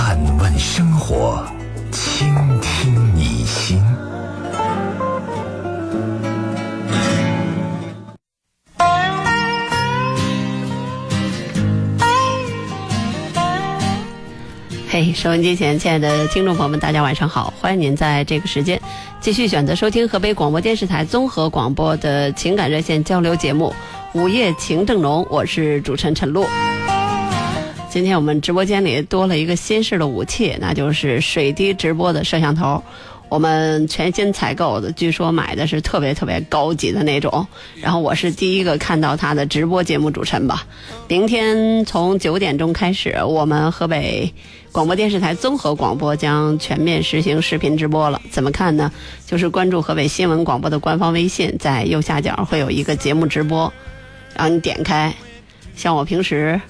[0.00, 1.44] 探问生活，
[1.90, 3.82] 倾听你心。
[14.88, 17.52] 嘿，收音机前亲爱的听众朋友们，大家晚上好！
[17.60, 18.80] 欢迎您在这个时间
[19.20, 23.74] 继续选择收听河北广播电视台综合广播的情感热线交流节目
[24.20, 26.46] 《午夜情正浓》，我是主持人陈露。
[27.90, 32.82] 今天我们直播间里多了一个新式的武器，那就是水滴直播的摄像头。
[33.30, 37.46] 我们全新采购的，据说买的是特别特别高级的那种。
[37.80, 40.66] 然后我是第一个看到它的直播节目主持人吧。
[41.08, 44.32] 明天从九点钟开始，我们河北
[44.70, 48.20] 广播电视台综合广播将全面实行视频直播了。
[48.30, 48.92] 怎么看呢？
[49.26, 53.72] 就是关注河北新闻广播的官方微信，在右下角会有一个节目直播，
[54.34, 55.12] 然后你点开。
[55.74, 56.60] 像我平时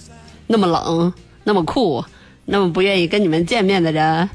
[0.48, 1.12] 那么冷、
[1.44, 2.04] 那么酷、
[2.46, 4.28] 那么不愿意跟你们见面的人。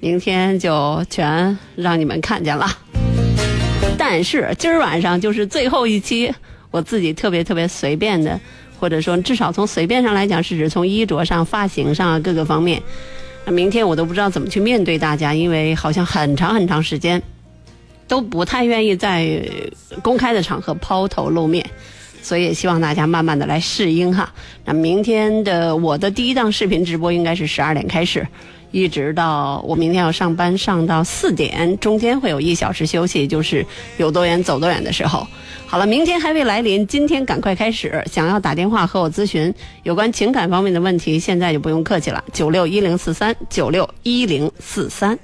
[0.00, 2.68] 明天就全让你们看见了，
[3.96, 6.30] 但是今儿晚上就是最后一期，
[6.70, 8.38] 我自己特别特别随便的，
[8.78, 12.82] 或者说至少从随便上来讲，是指从衣着上、发型上啊各个方面。
[13.46, 17.22] 那明天我都不知道怎么去面对大家，因为好像很长很长时间
[18.06, 19.40] 都不太愿意在
[20.02, 21.64] 公开的场合抛头露面，
[22.24, 24.32] 所以也希望大家慢慢的来适应哈。
[24.64, 28.26] 那明天的我的第一档视频直播应该是十二点开始。
[28.72, 33.64] 一直到我明天要上班，上到四点，中间会有一小时休息，就是
[33.98, 35.24] 有多远走多远的时候。
[35.64, 38.02] 好了，明天还未来临，今天赶快开始。
[38.10, 39.54] 想要打电话和我咨询
[39.84, 45.16] 有关情感方面的问题，现在就不用客气了，九六一零四三九六一零四三。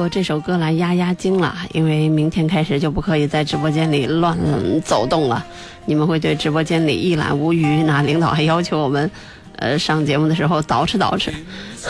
[0.00, 4.34] 过这首歌来压压惊了，因为明天开始就不可以在直播间里乱
[4.80, 5.44] 走动了，
[5.84, 7.82] 你们会对直播间里一览无余。
[7.82, 9.10] 那领导还要求我们。
[9.56, 11.30] 呃，上节目的时候捯饬捯饬，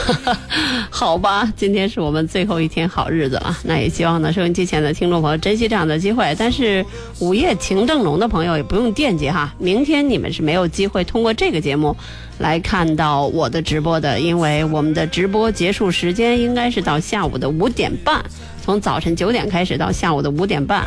[0.90, 3.56] 好吧，今天是我们最后一天好日子了。
[3.64, 6.34] 那也希望呢，收音机前的听众朋友珍惜这样的机会。
[6.38, 6.84] 但是
[7.18, 11.96] 午夜情正浓的朋友也不用惦记哈，明天你们是没有机会通过这个节目
[12.38, 18.22] 来看到我的直播的，因为我们的直播结束时间应该是到下午的五点半，
[18.62, 20.86] 从早晨九点开始到下午的五点半。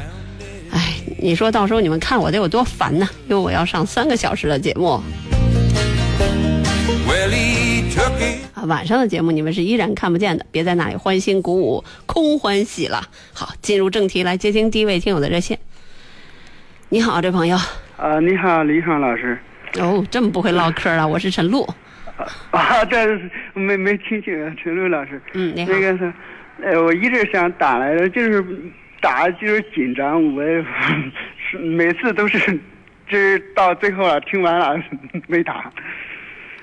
[0.72, 3.08] 哎，你说到时候你们看我得有多烦呢？
[3.30, 5.02] 因为我要上三个小时的节目。
[8.68, 13.02] 晚上的节目你们是依然看不见的，别在那里欢欣鼓舞、空欢喜了。
[13.34, 15.58] 好，进入正题，来接听第一位听友的热线。
[16.90, 17.58] 你好，这朋友。
[17.98, 19.38] 啊，你好，李爽老师。
[19.80, 21.06] 哦，这么不会唠嗑啊！
[21.08, 21.68] 我是陈露。
[22.52, 23.20] 啊，这
[23.54, 25.22] 没没听清，陈露老师。
[25.34, 25.72] 嗯，你好。
[25.72, 26.14] 那个是，
[26.62, 28.46] 呃，我一直想打来的，就是
[29.02, 30.44] 打就是紧张，我
[31.52, 32.38] 是每次都是，
[33.10, 34.80] 就是到最后了，听完了
[35.28, 35.72] 没打。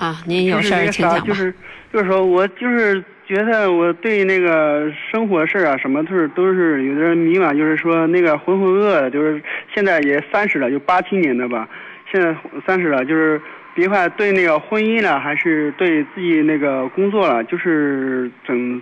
[0.01, 1.27] 啊，您有事儿请讲吧。
[1.27, 1.53] 就是，
[1.93, 7.55] 就是说我就是觉得我对那个生活事儿啊，什么都是都是有点迷茫。
[7.55, 9.43] 就是说那个浑浑噩噩的，就是
[9.75, 11.69] 现在也三十了，就八七年的吧，
[12.11, 12.35] 现在
[12.67, 13.39] 三十了，就是
[13.75, 18.81] 别管对那个婚姻了，还是对自己那个工作了，就是整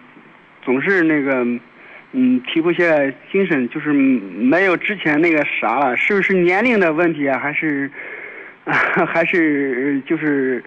[0.62, 1.44] 总是那个
[2.12, 5.96] 嗯提不起来精神，就是没有之前那个啥了。
[5.96, 7.40] 是不是年龄的问题啊？
[7.40, 7.90] 还是
[8.64, 10.62] 还是就是？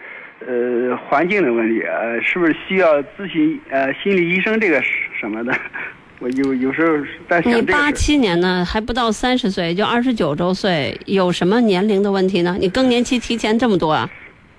[0.48, 4.82] 呃，环境的问题，呃，是不是需要咨询呃心理医生这个
[5.20, 5.54] 什么的？
[6.20, 12.58] 我有有时候在想你八七年呢，还不到三十岁，就二十九周岁，有什么年龄的问题呢？
[12.60, 14.10] 你更年期提前这么多啊？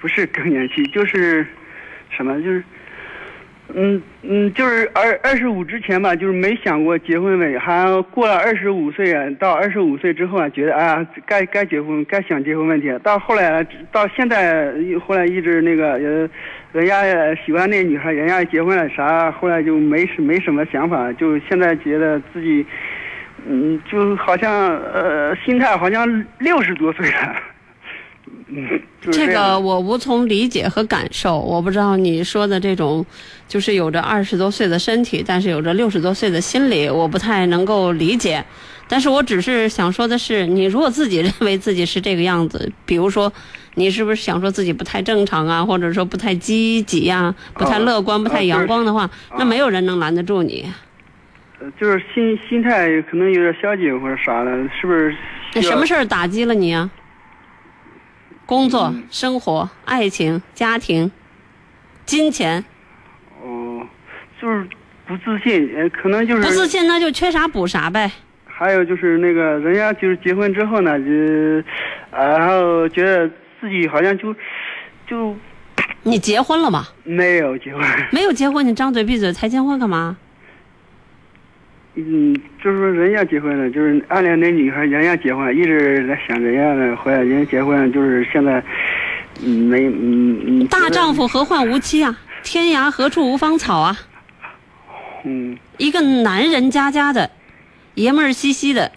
[0.01, 1.47] 不是更年期，就是
[2.11, 2.63] 什么，就是。
[3.75, 12.93] 嗯嗯，就是二二十五之前吧，就是没想过结婚问题，还过了二十五岁，到二十五岁之后啊，觉得啊，该该结婚，该想结婚问题。
[13.03, 14.73] 到后来，到现在，
[15.07, 16.29] 后来一直那个呃，
[16.73, 17.03] 人家
[17.47, 22.67] 喜欢那女孩，人家结婚了啥，后来就没没什么想法，就现在觉得自己，
[23.49, 27.37] 嗯，就好像呃，心态好像六十多岁了。
[29.11, 33.05] 这个我无从理解和感受，我不知道你说的这种，
[33.49, 38.45] 就是有着二十多岁的身体，但是有着六十多岁的心理，我不太能够理解。
[38.89, 43.33] 但是我只是想说的是，你如果自己认为自己是这个样子，比如说，
[43.75, 50.71] 你是不是想说自己不太正常啊，或者说不太积极呀，不太乐观、不太阳光的话，那没有人能拦得住你。
[51.81, 55.17] 就是心心态可能有点消极或者啥的，是不是？
[55.55, 56.91] 那什么事儿打击了你啊？
[58.53, 61.11] 工作、生活、爱情、家庭、
[62.05, 62.63] 金钱，
[63.43, 63.81] 哦，
[64.39, 64.69] 就是
[65.07, 68.13] 不自信，呃，可能就是不自信，那就缺啥补啥呗。
[68.45, 71.07] 还有就是那个人家就是结婚之后呢，就，
[72.11, 73.27] 然后觉得
[73.59, 74.35] 自己好像就，
[75.07, 75.35] 就，
[76.03, 76.87] 你结婚了吗？
[77.05, 77.83] 没有结婚。
[78.11, 80.15] 没有结婚，你张嘴闭嘴才结婚干嘛？
[81.95, 82.35] 嗯，
[82.65, 88.65] 就是说人家结婚了，就是暗恋那女孩，人家结婚，一直在想人家呢，回来人家结婚，就是现在，
[89.43, 90.67] 没嗯嗯。
[90.69, 92.19] 大丈夫何患无妻啊？
[92.43, 93.99] 天涯何处无芳草啊？
[95.27, 95.59] 嗯。
[95.77, 97.31] 一个男人家家的，
[97.95, 98.91] 爷们儿兮兮的，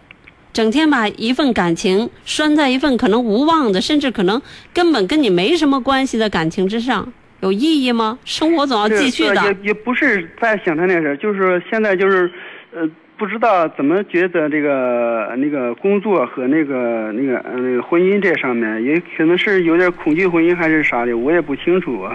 [0.54, 4.42] 整天把一份感情拴在一份可能无望的，甚至可能
[4.74, 7.12] 根本跟你没什么关系的感情之上，
[7.42, 8.18] 有意义吗？
[8.24, 9.44] 生活总要继续的。
[9.44, 12.32] 也也不是在想他那事儿，就是说现在就是。
[12.76, 12.82] 呃，
[13.18, 22.14] 不知道怎么觉得这个那个工作和那个那个那个婚姻这上面，也可能是有点恐惧婚姻还是啥的，我也不清楚啊。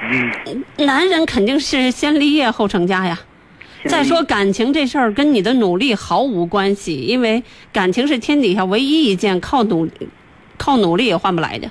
[0.00, 0.30] 嗯
[0.76, 3.18] 男人肯定是先立业后成家呀。
[3.86, 7.42] 再说感情这事儿跟你的努力毫无关系，因为
[7.72, 9.88] 感情是天底下唯一一件靠努
[10.56, 11.68] 靠努力也换不来的。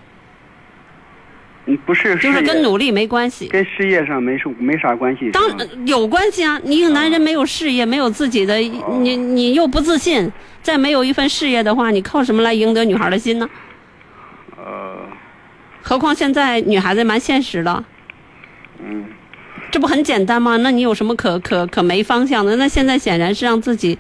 [1.69, 5.29] 嗯，不是，就是跟努力没关系，跟事业上没什没啥关系。
[5.31, 5.43] 当
[5.86, 6.57] 有关系啊！
[6.63, 10.31] 你一个男人没有事业，没有自己的，你你又不自信，
[10.62, 13.50] 再没有一份事业的话，你靠什么来赢得女孩的心呢？
[14.55, 14.95] 呃，
[15.81, 17.83] 何况现在女孩子蛮现实的。
[18.79, 19.05] 嗯，
[19.69, 20.55] 这不很简单吗？
[20.57, 22.55] 那你有什么可可可没方向的？
[22.55, 23.97] 那现在显然是让自己。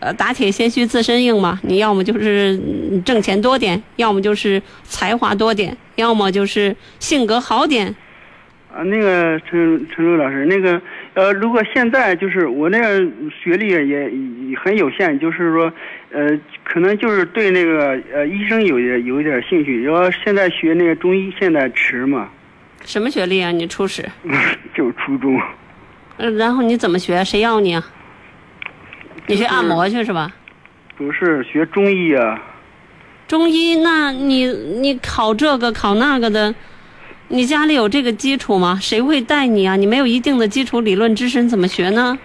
[0.00, 2.58] 呃，打铁先需自身硬嘛，你要么就是
[3.04, 7.94] 挣钱多点，要么就是才华多点，要么就是性格好点。
[8.72, 10.80] 啊，那个陈陈露老师，那个
[11.14, 13.00] 呃，如果现在就是我那个
[13.42, 14.10] 学历也
[14.62, 15.72] 很有限，就是说
[16.12, 22.28] 呃，可能就是对那个呃医生有点有一点兴趣，然后现在学那个中医现在迟嘛。
[22.84, 23.50] 什么学历啊？
[23.50, 24.08] 你初始？
[24.76, 25.40] 就初中。
[26.18, 27.24] 嗯然后你怎么学？
[27.24, 27.84] 谁要你啊？
[29.28, 30.32] 你学按摩去是吧？
[30.96, 32.42] 不是学中医啊，
[33.28, 36.54] 中医，那你你考这个考那个的，
[37.28, 38.78] 你家里有这个基础吗？
[38.80, 39.76] 谁会带你啊？
[39.76, 42.18] 你没有一定的基础理论知识，你怎么学呢？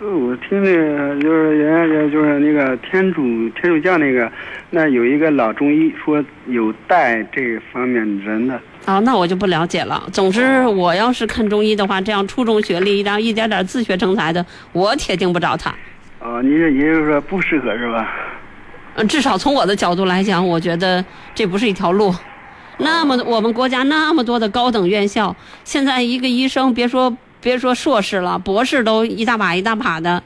[0.00, 4.32] 是我听那个就是人家就是那个天主天主教那个，
[4.70, 8.58] 那有一个老中医说有带这方面人的。
[8.86, 10.02] 哦，那我就不了解了。
[10.10, 15.70] 总之，我要是看中医的话，这样初中学历，然后一点点自学成才的，我铁定不找他。
[16.20, 18.10] 哦，你这也就是说不适合是吧？
[18.94, 21.04] 嗯，至少从我的角度来讲，我觉得
[21.34, 22.14] 这不是一条路。
[22.78, 30.22] 那么我们国家那么多的高等院校，现在一个医生别说别说硕士了，博士都一大把一大把的。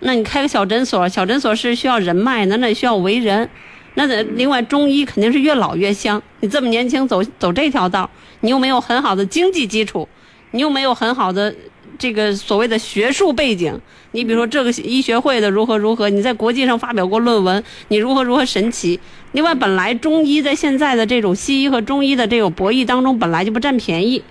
[0.00, 3.48] 那你开个小诊所，小诊所是需要人脉那，那需要为人。
[3.94, 6.22] 那得另外中医肯定是越老越香。
[6.40, 8.08] 你这么年轻走走这条道，
[8.40, 10.08] 你又没有很好的经济基础，
[10.52, 11.54] 你又没有很好的
[11.98, 13.78] 这个所谓的学术背景。
[14.12, 18.98] 你比如说这个医学会的如何如何，你在国际上发表过论文，你如何如何神奇。
[19.32, 24.22] 另外，本来中医在现在的这种西医和中医的这种博弈当中，本来就不占便宜。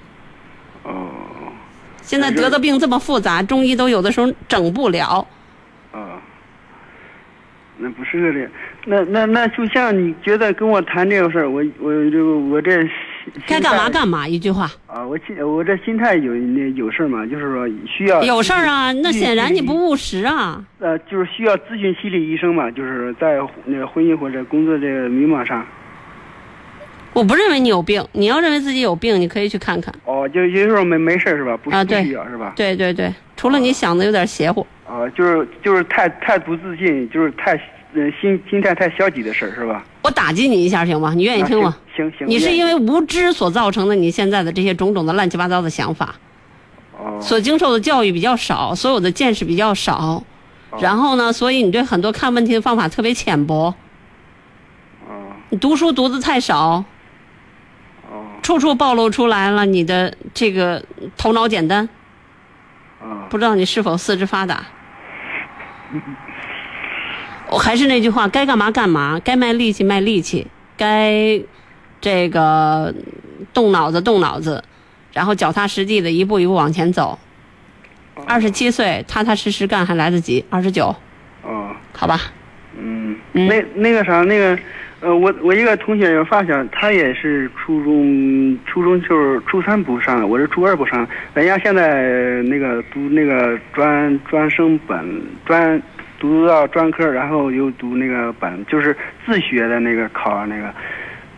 [0.83, 0.91] 哦，
[2.11, 5.25] 现在得的病这么复杂，中医都有的时候整不了。
[5.93, 6.19] 哦，
[7.77, 8.49] 那不是的，
[8.85, 12.85] 那那那就像你觉得跟我谈这个事儿，我我这我这
[13.47, 14.69] 该干嘛干嘛，一句话。
[14.87, 20.61] 啊，我心我这心态有那有事儿嘛，就是说需要有事儿啊，那显然你不务实啊。
[20.79, 25.65] 呃，就是需要咨询心理医生嘛，就是在那个婚姻或者工作这个迷茫上。
[27.13, 29.93] 我不认为你有病，你要认为自己有病，你可以去看看。
[30.05, 31.57] 哦，就有时候没没事儿是吧？
[31.57, 32.53] 不不啊对需要是吧？
[32.55, 34.65] 对对对，除了你想的有点邪乎。
[34.87, 37.53] 啊，就是就是太太不自信，就是太
[37.93, 39.83] 呃心心态太消极的事儿是吧？
[40.03, 41.13] 我打击你一下行吗？
[41.13, 41.77] 你愿意啊听吗？
[41.95, 46.15] 行行行，你是因为无知所造成的你现在的这些种种的乱七八糟的想法，
[46.97, 50.23] 哦所经受的教育比较少，所有的见识比较少，
[50.71, 53.73] 哦然后呢，所以你对很多看问题的方法特别浅薄，
[55.07, 55.13] 哦
[55.49, 56.85] 你读书读的太少，哦
[58.41, 60.83] 处处暴露出来了你的这个
[61.17, 61.87] 头脑简单，
[62.99, 64.65] 哦不知道你是否四肢发达。
[67.49, 71.41] 我还是那句话，该干嘛干嘛，该卖力气卖力气，该
[71.99, 72.93] 这个
[73.53, 74.63] 动脑子动脑子，
[75.13, 77.19] 然后脚踏实地的一步一步往前走。
[78.25, 80.95] 二十七岁踏踏实实干还来得及，二十九，
[81.43, 82.19] 哦好吧？
[82.77, 84.57] 嗯，嗯那那个啥那个。
[85.01, 91.07] 呃，我我一个同学有发小，他也是初中，初中就是初三不上了，我是初二不上。
[91.33, 95.03] 人家现在那个读那个专专升本
[95.43, 95.81] 专
[96.19, 100.71] 读到专科，然后又读那个本，就是自学的那个考那个。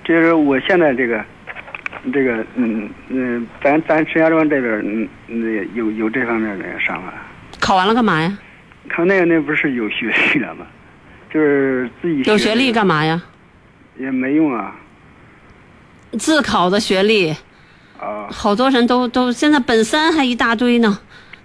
[0.04, 1.24] 就是我现在这个
[2.12, 7.14] 这个嗯嗯，咱咱石家庄这边嗯嗯有有这方面的上了。
[7.62, 8.38] 考完了干嘛呀？
[8.90, 10.68] 考那个那不是有学历了吗？
[11.34, 13.24] 就是自己有学历干嘛呀？
[14.00, 14.76] 也没用啊
[16.18, 17.30] 自考的学历，
[18.00, 21.00] 啊好多人都都现在本三还一大堆呢。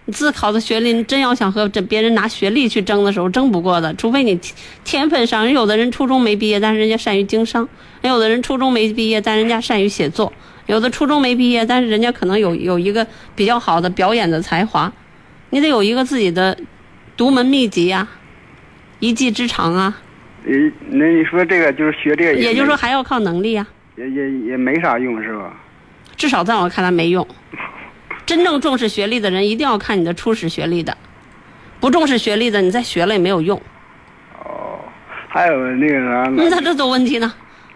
[0.05, 3.93] 你自考的学历，你真要想和这别人拿学历去争的时候，争不过的。
[3.95, 7.67] 除非你天天分上，有的人初中没毕业，但是人家善于经商；
[8.01, 10.33] 有的人初中没毕业，但人家善于写作；
[10.67, 14.91] 有的初中没毕业，但是人家可能有有一个比较好的表演的才华。
[15.51, 16.59] 你得有一个自己的
[17.15, 18.09] 独门秘籍呀、
[19.01, 19.99] 一技之长啊。
[20.47, 20.53] 呃，
[20.91, 23.67] 那你说这个就是学这个也就是说还要靠能力啊、
[23.97, 25.53] 也也也没啥用是吧？
[26.17, 27.27] 至少在我看来没用。
[28.27, 30.93] 真正重视学历的人，一定要看你的初始学历的；
[31.81, 33.61] 不重视学历的，你再学了也没有用。
[34.45, 34.79] 哦，
[35.29, 37.33] 还有那个啥， 那咋这多问题呢？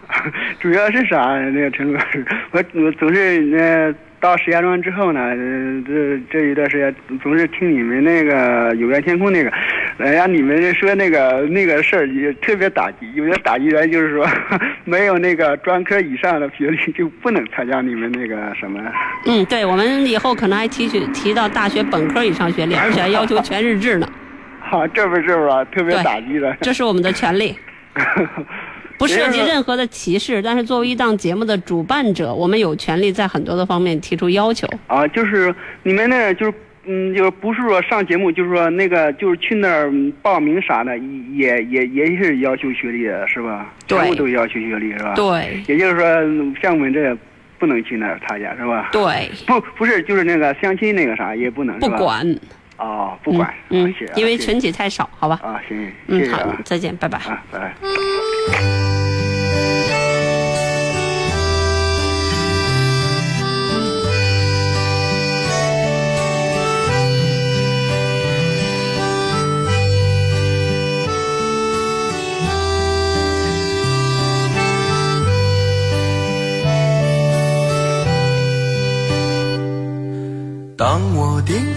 [0.59, 1.39] 主要是啥？
[1.51, 5.35] 那个陈老师，我我总是呃到石家庄之后呢，呃
[5.85, 9.51] 这这一段时间总是听你们那个有缘天空那个，
[9.97, 14.25] 人家你们说那个那个事儿也特别打击，有些打击人就是说
[14.85, 18.79] 没有那个专科以上的学历就不能参加你们那个什么。
[19.25, 24.07] 嗯，对，我们以后可能还提取提到大学本科以上学历，而且还要求全日制呢，
[24.61, 26.55] 好，这不是这不是啊，特别打击的。
[26.61, 27.53] 这是我们的权利，
[28.97, 30.41] 不涉及任何的歧视。
[30.41, 34.67] 但是作为一档节目的主办者，我们有权利在很多的方面提出要求。
[34.87, 36.53] 啊，就是你们那儿就是
[36.85, 43.73] 嗯，就是不是说上节目，就是说那个就是去那儿嗯报名啥的，也也也是要求学历的是吧？
[43.87, 45.13] 对全部都要求学历是吧？。
[45.15, 46.05] 对也就是说，
[46.61, 47.17] 像我们这
[47.57, 48.89] 不能去那儿参加是吧？
[48.91, 51.97] 对，不不是，就是那个相亲那个啥也不能是吧？
[52.83, 53.53] 哦，不管。
[53.69, 55.39] 嗯因为群体太少，好吧？
[55.41, 57.17] 啊，行，谢嗯，好再见，拜拜。
[57.19, 59.02] 啊，拜拜。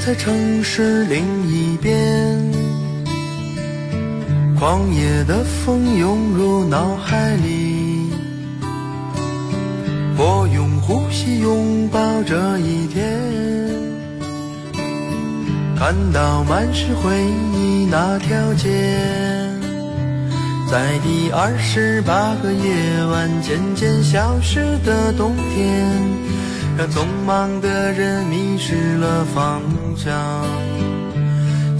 [0.07, 1.92] 在城市另一边，
[4.57, 8.12] 狂野的风涌入脑海里，
[10.16, 13.21] 我用呼吸拥抱这一天，
[15.77, 17.12] 看到满是回
[17.53, 18.71] 忆那条街，
[20.71, 26.26] 在第二十八个夜晚渐渐消失的冬天。
[26.79, 29.62] 让匆忙的人迷失了方
[29.97, 30.12] 向，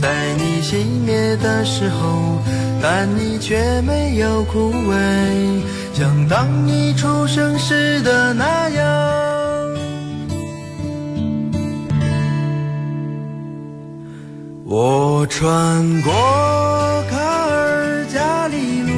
[0.01, 2.39] 在你熄灭的时候，
[2.83, 5.61] 但你却没有枯萎，
[5.93, 8.87] 像当你出生时的那样。
[14.65, 16.13] 我穿过
[17.11, 18.93] 卡尔加里路，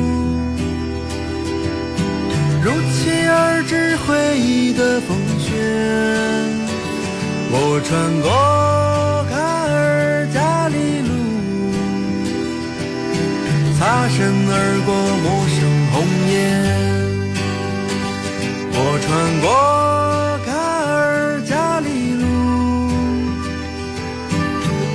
[2.63, 5.18] 如期而至回忆的风。
[7.61, 7.91] 我穿
[8.23, 8.31] 过
[9.31, 9.35] 卡
[9.73, 11.11] 尔加里路，
[13.77, 14.17] 擦身
[14.49, 14.55] 而
[14.87, 14.95] 过
[15.25, 15.59] 陌生
[15.91, 15.95] 红
[16.31, 16.33] 叶。
[18.73, 19.07] 我穿
[19.43, 19.47] 过
[20.47, 20.49] 卡
[20.95, 22.23] 尔加里路，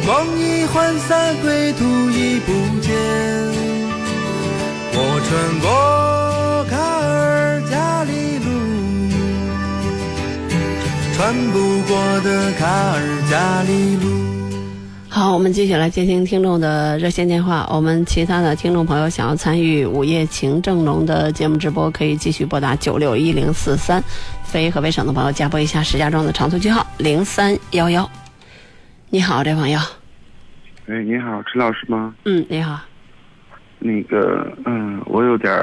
[0.05, 0.07] 光
[0.39, 2.47] 阴涣散，归途已不
[2.79, 2.87] 见。
[4.93, 4.97] 我
[5.27, 6.12] 穿过。
[11.13, 14.09] 穿不过的卡尔加里路。
[15.07, 17.67] 好，我们继续来接听听众的热线电话。
[17.69, 24.03] 我们其他的听众朋友想要参与《午夜情正浓》的节目直播，可以继续拨打九六一零四三。
[24.43, 28.09] 非河北省的朋友加拨一下石家庄的长途区号零三幺幺。
[29.11, 29.79] 你好，这朋友。
[30.87, 32.15] 哎，你好，陈老师吗？
[32.25, 32.79] 嗯，你好。
[33.77, 35.53] 那个，嗯，我有点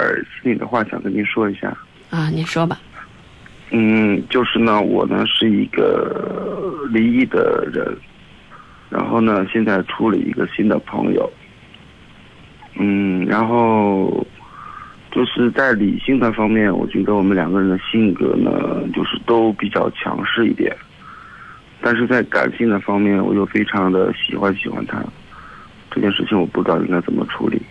[0.41, 1.77] 心里的话想跟您说一下。
[2.11, 2.81] 啊，你说吧。
[3.73, 7.97] 嗯，就是呢，我呢是一个离异的人，
[8.89, 11.31] 然后呢，现在处了一个新的朋友。
[12.75, 14.27] 嗯，然后
[15.13, 20.77] 就是在理性的方面，我觉得我们两个人的性格呢，就是都比较强势一点，
[21.81, 25.01] 但是在感性的方面，我又非常的喜欢喜欢他。
[25.93, 27.63] 这件事情我不知道应该怎么处理。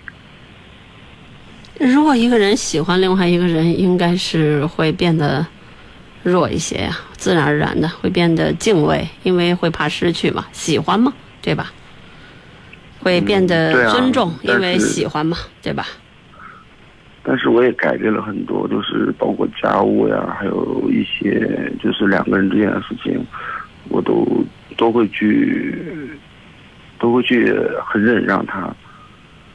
[1.80, 5.46] 如果一个人喜欢另外一个人，应该是会变得。
[6.24, 11.72] 弱一些呀，自然而然的会变得敬畏，因为会怕失去嘛，喜欢嘛，对吧？
[13.02, 15.88] 会变得尊重，因为喜欢嘛，对吧？
[17.24, 23.26] 但是我也改变了很多，就是包括家务呀，还有一些就是两个人之间的事情，
[23.88, 24.28] 我都
[24.76, 26.10] 都会去，
[27.00, 27.54] 都会去
[27.86, 28.74] 很忍让他，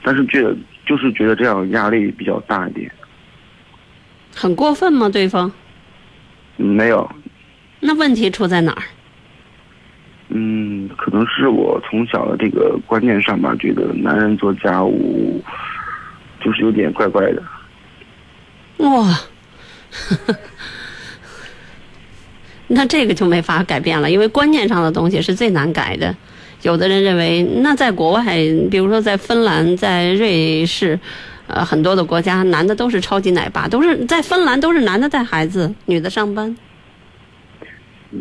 [0.03, 2.91] 但是觉得就是觉得这样压力比较大一点。
[4.35, 5.09] 很过分吗？
[5.09, 5.51] 对方？
[6.57, 7.11] 没有，
[7.81, 8.83] 那问题出在哪儿？
[10.29, 15.43] 嗯，可能是我从小的这个观念上吧，觉得男人做家务
[16.43, 17.43] 就是有点怪怪的。
[18.79, 19.21] 哇，
[22.67, 26.15] 那这个就没法改变了，因为观念上的东西是最难改的。
[26.63, 28.25] 有的人认为，那在国外，
[28.71, 30.99] 比如说在芬兰、在瑞士。
[31.47, 36.57] 呃，很多的国家男的都是超级奶爸，都是在芬兰都是男的带孩子，女的上班。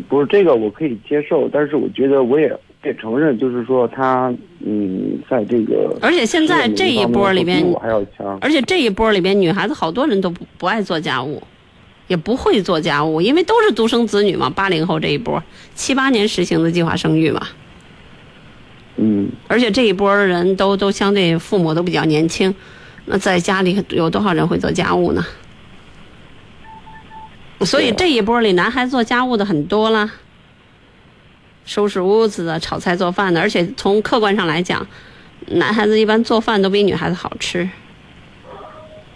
[0.08, 2.52] 不是这个我可以接受，但是我觉得我也
[2.84, 8.36] 也承认，就是说他嗯，在这个而且现在这一波里边，我还要强。
[8.40, 11.42] 而且这一波里边，女孩子好多人都不不爱做家务，
[12.08, 14.50] 也不会做家务，因为都是独生子女嘛。
[14.50, 15.42] 八零后这一波，
[15.74, 17.40] 七八年实行的计划生育嘛。
[18.96, 19.30] 嗯。
[19.46, 22.54] 而且这一波人都都相对父母都比较年轻。
[23.06, 25.24] 那在家里有多少人会做家务呢？
[27.60, 30.10] 所以这一波里，男孩做家务的很多了，
[31.64, 34.86] 收拾屋子的、炒菜做饭的，而且从客观上来讲，
[35.48, 37.68] 男孩子一般做饭都比女孩子好吃。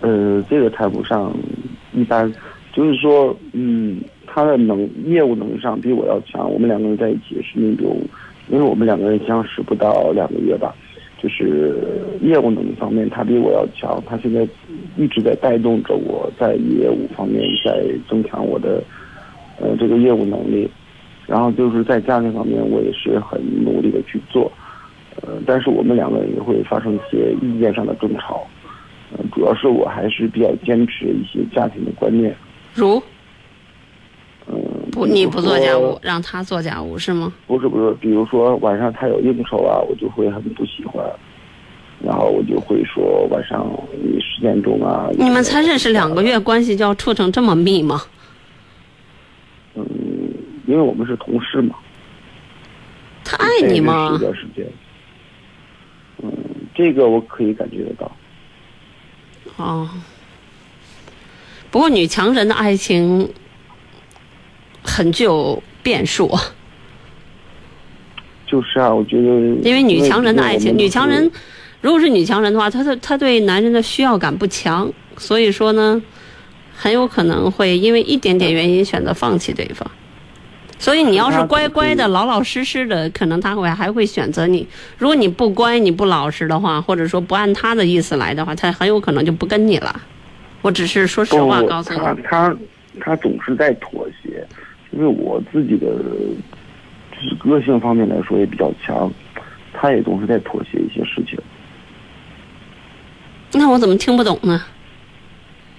[0.01, 1.35] 呃，这个谈不上，
[1.93, 2.33] 一般
[2.73, 6.51] 就是说，嗯，他的能业务能力上比我要强。
[6.51, 8.01] 我们两个人在一起是那种，
[8.49, 10.75] 因为我们两个人相识不到两个月吧。
[11.21, 11.83] 就是
[12.23, 14.03] 业务能力方面，他比我要强。
[14.07, 14.47] 他现在
[14.97, 18.83] 一直在带动着我在业务方面在增强我的
[19.61, 20.71] 呃这个业务能力。
[21.27, 24.51] 然后就是在家庭方面，我也是很努力的去做。
[25.21, 28.47] 呃，但是我们两个人也会发生一些意见上的争吵。
[29.13, 32.35] 呃，主要是我还是比较坚持一些家庭的观念。
[32.75, 33.03] 如。
[34.91, 37.33] 不，你不做家务，让他做家务是吗？
[37.47, 41.05] 不是不是，比如说晚上他有应酬啊，我就会很不喜欢，
[42.01, 43.67] 然后我就会说晚上
[44.03, 45.09] 你十点钟啊。
[45.13, 48.03] 你们才认识两个月，关系就要处成这么密吗？
[49.75, 49.87] 嗯，
[50.67, 51.77] 因为我们是同事嘛。
[53.25, 54.19] 他爱你吗认识一？
[54.19, 54.67] 段时间，
[56.23, 56.33] 嗯，
[56.75, 58.11] 这个我可以感觉得到。
[59.57, 59.89] 哦，
[61.71, 63.29] 不过女强人的爱情
[64.89, 66.31] 很具有变数，
[68.47, 69.23] 就是啊，我觉得
[69.63, 71.31] 因为女强人的爱情，女强人
[71.83, 76.03] 如果是女强人的话，她的她对男人的需要感不强，所以说呢，
[76.75, 79.89] 很有可能会因为一点点原因选择放弃对方。
[80.81, 84.65] 所以你要是乖乖的、老老实实的，可能他会还会选择你。
[84.97, 90.01] 如果你不乖、你不老实的话，或者说不按他的意思来的话，他很有可能就不跟你了。
[90.63, 92.57] 我只是说实话告诉你，他他
[93.01, 94.47] 他总是在妥协，
[94.91, 99.11] 因为我自己的就是个性方面来说也比较强，
[99.73, 101.39] 他也总是在妥协一些事情。
[103.53, 104.63] 那我怎么听不懂呢？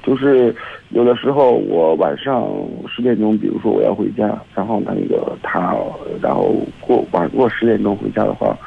[0.02, 0.56] 就是
[0.90, 2.48] 有的时候我晚上
[2.88, 5.76] 十点钟，比如说我要回家，然后那个他，
[6.22, 8.58] 然后过晚过十点钟回家的话，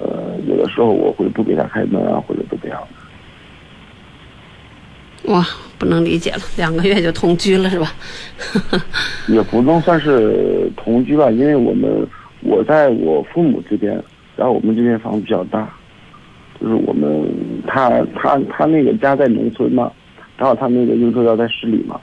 [0.00, 2.80] 呃，有的时候我会不给他开门啊，或者怎么样。
[5.28, 5.46] 哇，
[5.78, 7.92] 不能理解了，两个月就同居了是吧？
[9.28, 12.06] 也不能算是同居吧，因为我们
[12.40, 13.92] 我在我父母这边，
[14.36, 15.68] 然后我们这边房子比较大，
[16.60, 17.28] 就是我们
[17.66, 19.92] 他他他那个家在农村嘛，
[20.38, 22.00] 然后他那个应酬要在市里嘛，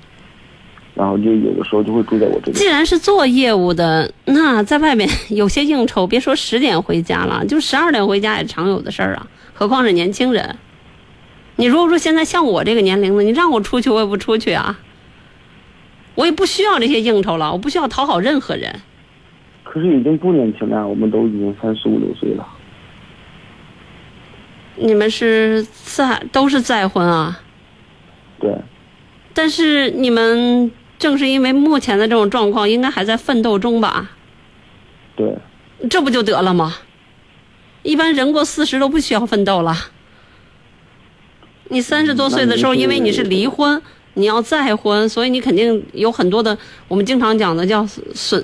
[0.93, 2.67] 然后就有的时候就会住在我这边既。
[2.67, 9.25] 然是做业务的，那在外面有些应酬，别说十点回家了，就十二点回家也常有的事儿啊。
[9.53, 10.55] 何况是年轻人。
[11.57, 14.79] 你如果说现在像我这个年龄的，你让我出去，我也不出去啊。
[16.15, 18.81] 我也不需要这些应酬了，我不需要讨好任何人。
[19.63, 22.47] 可是已经不年轻了，我们都已经三十五六岁了。
[24.75, 27.41] 你们是再都是再婚啊？
[28.39, 28.53] 对，
[29.33, 34.11] 但是你们正是因为目前的这种状况，应该还在奋斗中吧？
[35.15, 35.37] 对，
[35.89, 36.75] 这不就得了吗？
[37.83, 39.75] 一般人过四十都不需要奋斗了。
[41.69, 43.81] 你三十多岁的时候，因为你是离婚，
[44.13, 48.43] 你要再婚，所以你肯定有很多的，我们经常讲的叫损，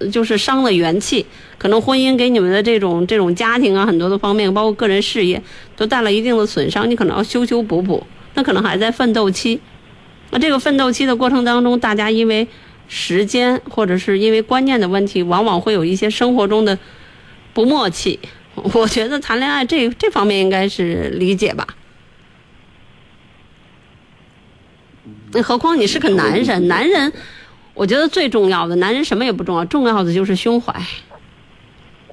[0.00, 1.24] 呃就是伤了元气。
[1.58, 5.40] 可能婚姻给你们的这种这种家庭啊，很多的方面，包括个人事业，
[5.76, 8.04] 都带了一定的损伤，你可能要修修补补。
[8.34, 9.60] 那可能还在奋斗期。
[10.30, 12.48] 那这个奋斗期的过程当中，大家因为
[12.88, 16.76] 时间或者是因为观念的问题，往往会有一些生活中的
[17.52, 18.18] 不默契。
[18.54, 21.66] 我觉得谈恋爱这这方面应该是理解吧。
[25.40, 27.12] 何况你是个男人，男人，
[27.74, 30.74] 我觉得最重要的，男人什么也不重要，重要的就是胸怀。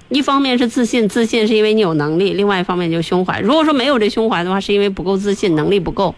[0.09, 3.39] 一方面是自信，自信是因为你有能力；另外一方面就是胸怀。
[3.41, 6.15] 如果说没有这胸怀的话，是因为不够自信，能力不够。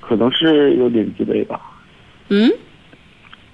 [0.00, 1.60] 可能是有点自卑吧，
[2.30, 2.50] 嗯，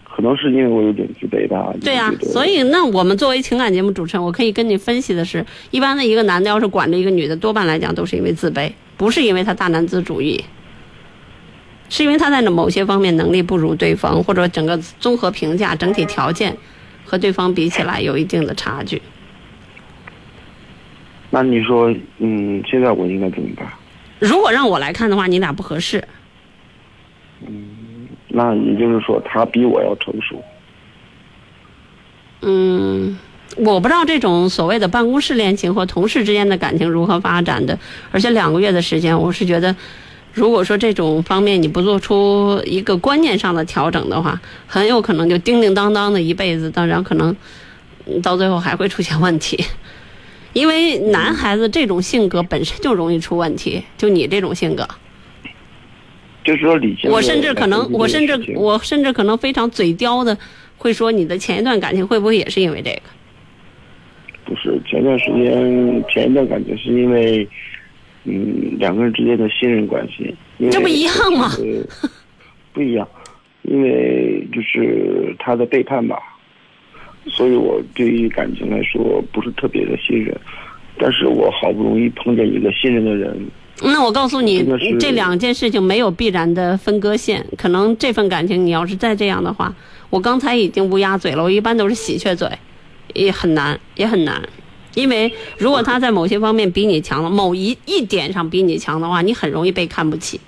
[0.04, 1.74] 可能是因为我有点自卑吧。
[1.82, 10.44] 对呀、就觉得所以那我们作为情感节目主持人，我可以跟你分析的是，一般的一个男的要是管着一个女的，多半来讲都是因为自卑，不是因为他大男子主义，
[11.88, 16.56] 是因为他在某些方面能力不如对方，或者整个综合评价、整体条件
[17.04, 19.00] 和对方比起来有一定的差距。
[21.30, 23.66] 那你说，嗯，现在我应该怎么办？
[24.20, 26.02] 如果让我来看的话，你俩不合适。
[27.46, 30.42] 嗯那也就是说，他比我要成熟。
[32.42, 33.16] 嗯，
[33.56, 37.78] 我不知道这种所谓的办公室恋情或同事之间的感情如何发展的，
[38.10, 39.74] 而且两个月的时间，我是觉得，
[40.34, 47.34] 如果说这种方面你不做出一个观念上的调整的话，很有可能就叮叮当当的一辈子，当然可能
[48.06, 49.64] 嗯到最后还会出现问题。
[50.52, 54.86] 因为男孩子这种性格本身就容易出问题，就你这种性格，
[56.44, 57.10] 就是说理性。
[57.10, 60.36] 我甚至可能，我甚至我甚至可能非常嘴刁的
[60.76, 63.02] 会说，你的前一段感情会不会也是因为这个？
[64.44, 67.48] 不是前段时间前一段感情是因为，
[68.24, 70.34] 嗯，两个人之间的信任关系。
[70.70, 71.88] 这不一样吗就是
[72.72, 73.06] 不一样，
[73.62, 76.18] 因为就是他的背叛吧，
[77.26, 80.36] 所以我对于感情来说不是特别的信任，
[80.98, 83.36] 但是我好不容易碰见一个信任的人，
[83.82, 84.64] 那我告诉你
[84.98, 87.44] 这两件事情没有必然的分割线。
[87.58, 89.74] 可能这份感情，你要是再这样的话，
[90.10, 92.48] 我刚才已经乌鸦嘴了，我一般都是喜鹊嘴，
[93.14, 94.40] 也很难，也很难。
[94.94, 100.40] 因为如果他在某些方面比你强了，某一一点上比你强的话，你很容易被看不起。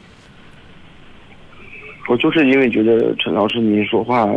[2.08, 4.28] 我就是因为觉得陈老师您说话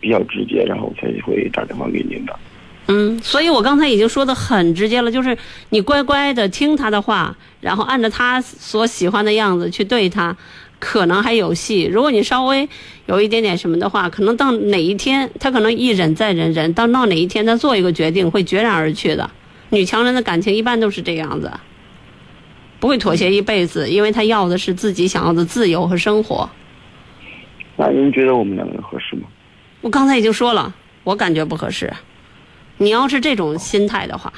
[0.00, 2.36] 比较直接，然后才会打电话给您的。
[2.86, 5.36] 嗯，所以我刚才已经说的很直接了，就是
[5.70, 10.36] 你乖乖的听他的话，然后按照他所喜欢的样子去对他，
[10.78, 11.90] 可能还有戏。
[11.92, 12.68] 如果你稍微
[13.06, 19.28] 有一点点什么的话，可能到哪一天他可能一忍再忍忍，到到哪一天他做一个决定会决然而去的。
[19.70, 21.52] 女强人的感情一般都是这样子，
[22.78, 26.48] 不会妥协一辈子，因为她要的是自己想要的自由和生活。
[27.76, 29.22] 那您觉得我们两个人合适吗？
[29.80, 30.74] 我刚才已经说了，
[31.04, 31.92] 我感觉不合适。
[32.78, 34.32] 你要是这种心态的话，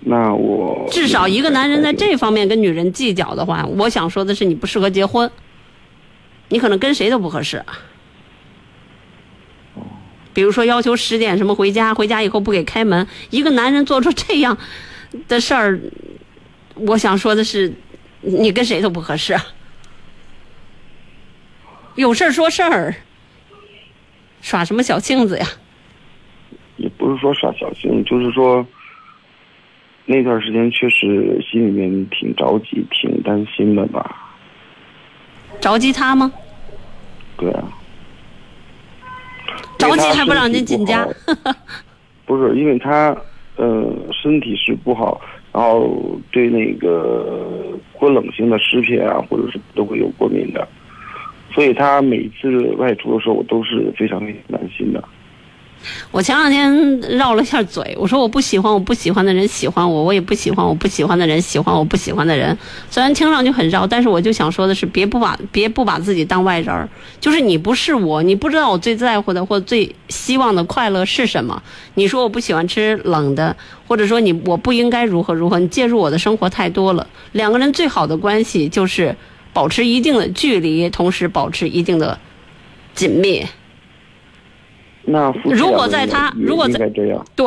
[0.00, 5.30] 那我至少一个男人在这方面跟女人计较的话，我想说的是，你不适合结婚，
[6.48, 7.64] 你可能跟谁都不合适。
[10.36, 14.58] 比如说要求十点什么回家，回家以后不给开门，一个男人做出这样
[15.28, 15.80] 的事儿，
[16.74, 17.72] 我想说的是，
[18.20, 19.34] 你跟谁都不合适。
[21.94, 22.94] 有事儿说事儿，
[24.42, 25.46] 耍什么小性子呀？
[26.76, 28.66] 也不是说耍小性，就是说
[30.04, 34.14] 那段时间确实心里面挺着急、挺担心的吧。
[35.62, 36.30] 着急他吗？
[37.38, 37.64] 对啊。
[39.88, 41.06] 着急还不让您进家？
[42.24, 43.16] 不是，因为他
[43.56, 45.20] 呃身体是不好，
[45.52, 50.66] 然后对那个过冷性的食品啊，或者是都会有过敏的，
[51.54, 55.02] 所以他每次外出的时候，我都是非常非常担心的。
[56.10, 62.56] 我前两天绕了一下嘴，我说我不喜欢我不喜欢的人喜欢我，我也不喜欢我不喜欢的人喜欢我不喜欢的人。
[62.90, 66.88] 虽然听上去很绕，但是我就想说的是，别不把别不把自己当外人儿。
[67.20, 71.62] 就是你不是我，你不知道我最在乎的或最希望的快乐是什么。
[71.94, 77.06] 你说我不喜欢吃冷的，或者说你我不应该如何如何，你介入我的生活太多了。
[77.32, 79.14] 两个人最好的关系就是
[79.52, 82.18] 保持一定的距离，同时保持一定的
[82.94, 83.46] 紧密。
[85.06, 87.46] 那如果在他如果在这样，对，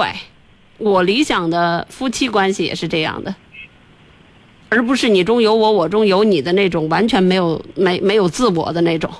[0.77, 3.35] 我理想的夫妻关系也是这样的，
[4.69, 9.11] 而不是你中有我，我中有你的那种完全没有没没有自我的那种，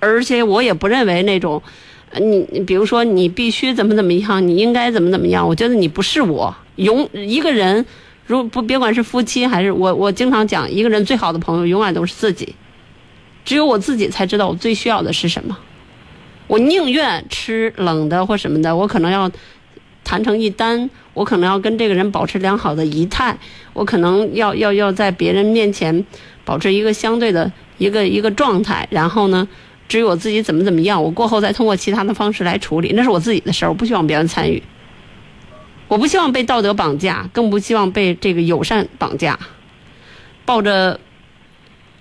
[0.00, 1.62] 而且我也不认为那种，
[2.20, 6.54] 你你比如说你必须怎么怎么样，你应该怎么怎么样，我觉得你不是我。
[6.76, 7.86] 永一个人，
[8.26, 12.56] 如不别管是夫妻还是我，我经常讲，一个人最好的朋友永远都是自己，
[13.44, 15.56] 只有我自己才知道我最需要的是什么。
[16.46, 19.30] 我宁愿吃冷的或什么的，我可能要
[20.04, 23.36] 谈成一单，我可能要跟这个人保持良好的仪态，
[23.72, 26.04] 我可能要要要在别人面前
[26.44, 29.48] 保持一个相对的一个一个状态，然后呢，
[29.88, 34.62] 至于我自己怎么怎么样，我过后再通过其他的方式来处理，那是我自己的事儿，我不希望别人参与，
[35.88, 39.38] 我不希望被道德绑架，更不希望被这个友善绑架，
[40.44, 41.00] 抱着。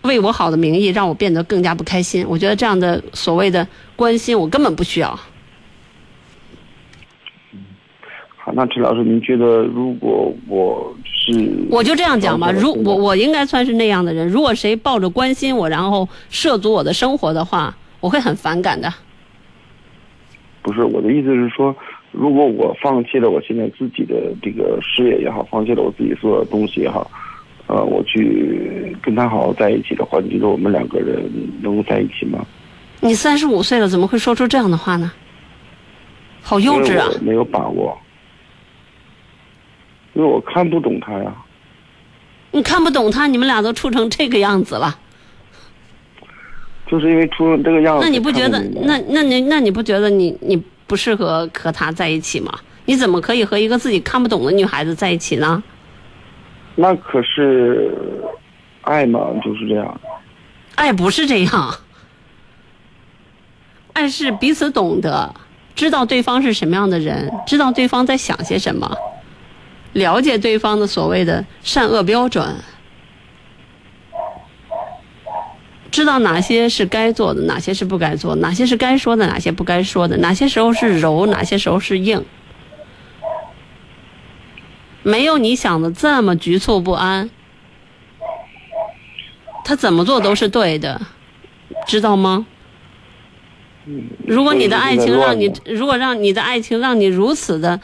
[0.04, 2.26] 为我好的名义，让我变得更加不开心。
[2.28, 5.18] 我觉得这样的所谓的关心，我根本不需要。
[8.36, 11.32] 好，那陈老师，您觉得如果我是……
[11.70, 14.28] 我就这样讲吧，如我我应该算是那样的人。
[14.28, 18.94] 如果谁抱着关心我，然后涉足我的生活的话，我会很反感的。
[20.62, 21.74] 不是我的意思是说，
[22.12, 27.10] 如果我放弃了我现在自己的这个事业也好，放弃了我自己所有的东西也好。
[27.74, 31.28] 呃，我去跟他好好在一起的话，你觉得我们两个人
[31.60, 32.46] 能够在一起吗？
[33.00, 35.12] 你三十五岁了，怎么会说出这样的话呢？
[36.44, 37.10] 好幼稚啊！
[37.20, 37.98] 没有把握，
[40.14, 41.34] 因为我看不懂他呀。
[42.52, 45.00] 你看不懂他，你们俩都处成这个样子了。
[46.86, 48.06] 就是因为出成这个样子。
[48.06, 48.64] 那你不觉得？
[48.84, 52.54] 那那你那你不觉得你你不适合和他在一起吗？
[52.86, 55.64] 你怎么可以和一个自己看不懂的女孩子在一起呢？
[56.76, 57.94] 那可是
[58.82, 60.02] 爱嘛，就是这样。
[60.76, 61.76] 爱不是这样，
[63.94, 65.34] 爱是彼此懂得，
[65.76, 68.98] 知道对方是什么样的人，知道对方在想些什么，
[69.94, 72.56] 了解对方的所谓的善恶标准，
[75.92, 82.26] 知道哪些是该做的，哪些是不该做，哪些是该说的，哪些不该说的，哪些时候是柔，哪些时候是硬。
[85.04, 87.30] 没有你想的这么局促不安，
[89.64, 91.00] 他怎么做都是对的，
[91.86, 92.46] 知道吗？
[94.26, 97.78] 如果你的爱情让你，如果让你的爱情让你如此的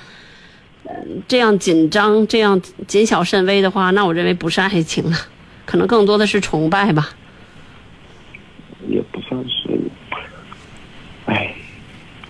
[1.27, 5.17] 这样紧张、这样谨小慎微的话，那我认为不是爱情了，
[5.65, 7.09] 可能更多的是崇拜吧。
[8.87, 9.77] 也不算是，
[11.25, 11.53] 哎，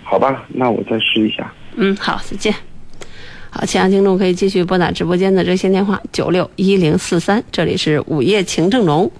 [0.03, 1.53] 好吧，那我再试一下。
[1.75, 2.53] 嗯，好，再见。
[3.51, 9.11] 好，亲爱的听众，可以继续拨打直播间的热线电话九六一零四三，这里是午夜情正浓。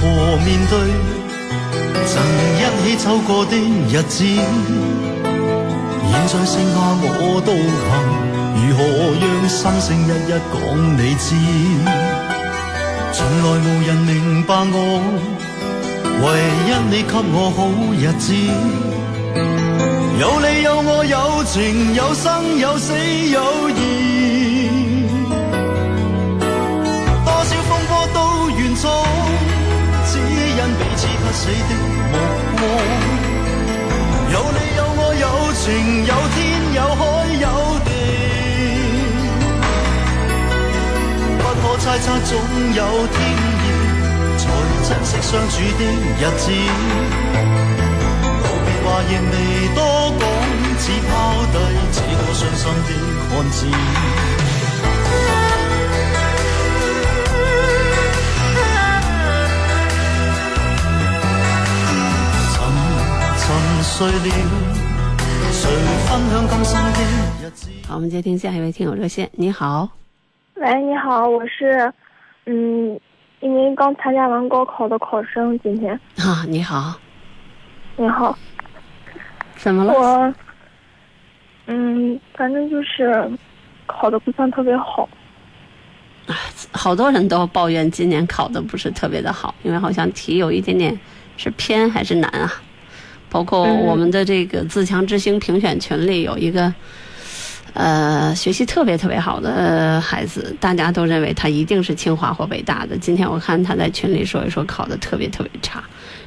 [0.00, 0.78] 如何面对
[2.06, 2.22] 曾
[2.56, 3.54] 一起走过的
[3.92, 4.24] 日子？
[6.10, 6.78] 现在剩下
[7.20, 8.27] 我独行。
[8.68, 8.82] 如何
[9.18, 10.60] 让心声一一讲
[10.98, 11.34] 你知？
[13.14, 14.76] 从来无人明白我，
[16.20, 16.24] 唯
[16.66, 17.58] 一你给我好
[17.94, 18.26] 日子。
[20.20, 24.68] 有你有我有情有生有死有义，
[27.24, 28.84] 多少风波都愿闯，
[30.04, 31.72] 只因彼此不死的
[32.12, 32.14] 目
[32.58, 32.62] 光。
[34.30, 35.64] 有你有我有情
[36.04, 36.36] 有天
[36.74, 37.00] 有海
[41.88, 42.36] 猜測總
[42.74, 43.16] 有天
[43.64, 43.66] 意，
[44.36, 44.44] 才
[44.86, 45.82] 珍惜相處的
[46.20, 46.44] 日子。
[48.42, 49.34] 告別話仍未
[49.74, 49.80] 多
[50.20, 50.22] 講，
[50.78, 51.10] 只拋
[51.50, 51.56] 低
[51.94, 52.90] 這個傷心的
[53.30, 53.56] 漢子。
[62.52, 62.56] 沉
[63.40, 63.46] 沉
[63.82, 64.28] 睡了，
[65.52, 65.62] 誰
[66.04, 67.00] 分享今生的
[67.40, 67.60] 日子？
[67.88, 69.30] 好，我们接听下一位听友热线。
[69.32, 69.88] 你好，
[70.60, 71.92] 喂，你好，我是，
[72.46, 72.98] 嗯，
[73.38, 76.98] 因为刚参加完高考的考生，今天啊，你好，
[77.96, 78.36] 你好，
[79.54, 79.92] 怎么了？
[79.92, 80.34] 我，
[81.66, 83.30] 嗯，反正就是
[83.86, 85.08] 考的不算特别好，
[86.72, 90.98] 好多人都抱怨今年考的不是特别的好，因为好像题有一点点
[91.36, 92.52] 是偏还是难啊。
[93.30, 96.74] 包括嗯我们的这个自强之星评选群里有一个，
[97.78, 102.98] 呃，学习特别特别好的孩子，大家都认为他一定是清华或北大的。
[102.98, 105.80] 今天我看他在群里说一说考的特别特别差，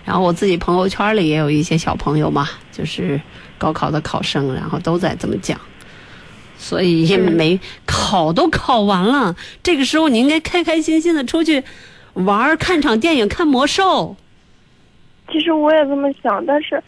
[0.06, 3.20] 然后我自己朋友圈里也有一些小朋友嘛，就是
[3.58, 5.60] 高考的考生，然后都在这么讲。
[6.58, 11.62] 所以也没考都考完了，这个时候你应该开开心心的出去
[12.14, 14.16] 玩儿，看场电影，看魔兽。
[15.30, 16.82] 其实我也这么想，但是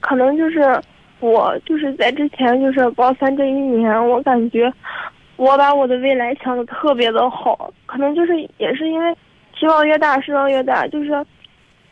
[0.00, 0.82] 可能就是
[1.20, 4.72] 我就是在之前就是高三这一年，我感觉
[5.36, 9.16] 我把我的未来想的特别的好，可能就是也是因为
[9.58, 11.24] 期望越大，失望越大，就是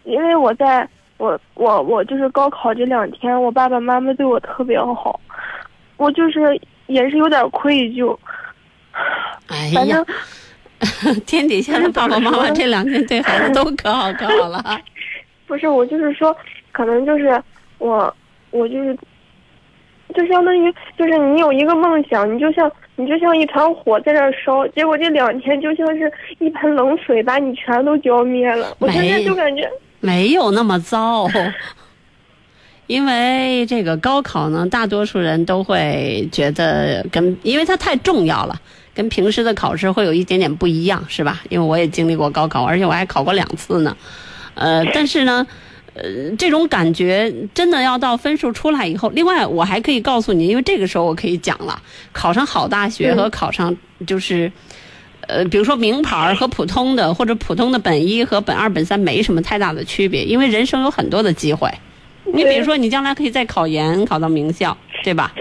[0.05, 5.19] 因为我在我我我就是高考这两天，我爸爸妈妈对我特别好，
[5.97, 8.17] 我就是也是有点愧疚。
[9.49, 10.05] 哎呀反正，
[11.27, 14.63] 天底下的爸爸妈妈这两天对孩子都可好可好了。
[15.47, 16.35] 不是我就是说，
[16.73, 17.43] 可能就是
[17.79, 18.15] 我
[18.51, 18.97] 我就是，
[20.15, 28.75] 就相当于就是你有一个梦想，你就像你就像一团火在这烧，结果这两天就像是一盆冷水把你全都浇灭了。
[28.79, 29.69] 我现在就感觉，
[30.01, 31.29] 没有那么糟，
[32.87, 38.55] 因为这个高考呢，大多数人都会觉得跟，因为它太重要了，
[38.95, 41.41] 跟平时的考试会有一点点不一样，是吧？
[41.49, 43.97] 因为我也经历过高考，而且我还考过两次呢。
[44.55, 45.45] 呃，但是呢，
[45.95, 51.81] 呃，这种感觉真的要到分数出来以后，另外我还可以告诉你，因为这个时候我可以讲了，
[52.13, 53.77] 考上好大学和考上
[54.07, 54.51] 就是。
[55.27, 61.67] 呃，比如说名牌儿和普通的，或者普通的本一和本二、本三没什么太大的区别，因为人生有很多的机会。
[62.25, 65.33] 你比如说，你将来可以再考研，考到名校，对吧？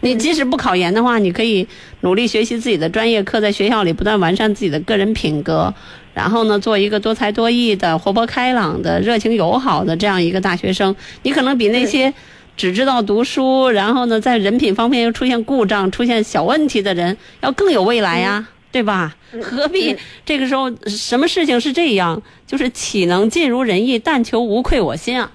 [0.00, 1.68] 你即使不考研的话，你可以
[2.00, 5.74] 努力学习自己的专业课，在学校里不断完善自己的个人品格，
[6.18, 10.92] 然后呢，做一个多才多艺的、活泼开朗的、热情友好的这样一个大学生。
[11.22, 12.12] 你可能比那些
[12.56, 18.48] 只知道读书，然后呢，在人品方面又出现故障、出现小问题的人，要更有未来呀。
[18.70, 19.16] 对吧？
[19.42, 19.96] 何必
[20.26, 22.20] 这个时候什么事情是这样？
[22.46, 25.30] 就是岂能尽如人意，但求无愧我心啊！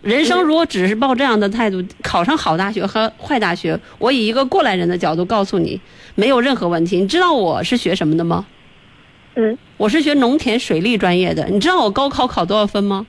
[0.00, 5.78] 人生如果只是抱这样的态度，考上好大学和坏大学，我以一个过来人的角度告诉你，
[6.14, 6.98] 没有任何问题。
[7.00, 8.46] 你知道我是学什么的吗？
[9.40, 11.48] 嗯，我是学农田水利专业的。
[11.48, 13.06] 你知道我高考考多少分吗？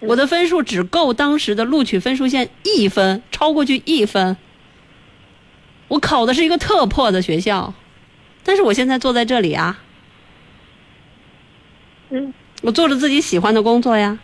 [0.00, 4.38] 我的分数只够当时的录取分数线一分，超过去一分。
[5.88, 7.74] 我考的是一个特破的学校。
[8.42, 9.78] 但是我现在坐在这里啊，
[12.08, 12.32] 嗯，
[12.62, 14.18] 我做着自己喜欢的工作呀。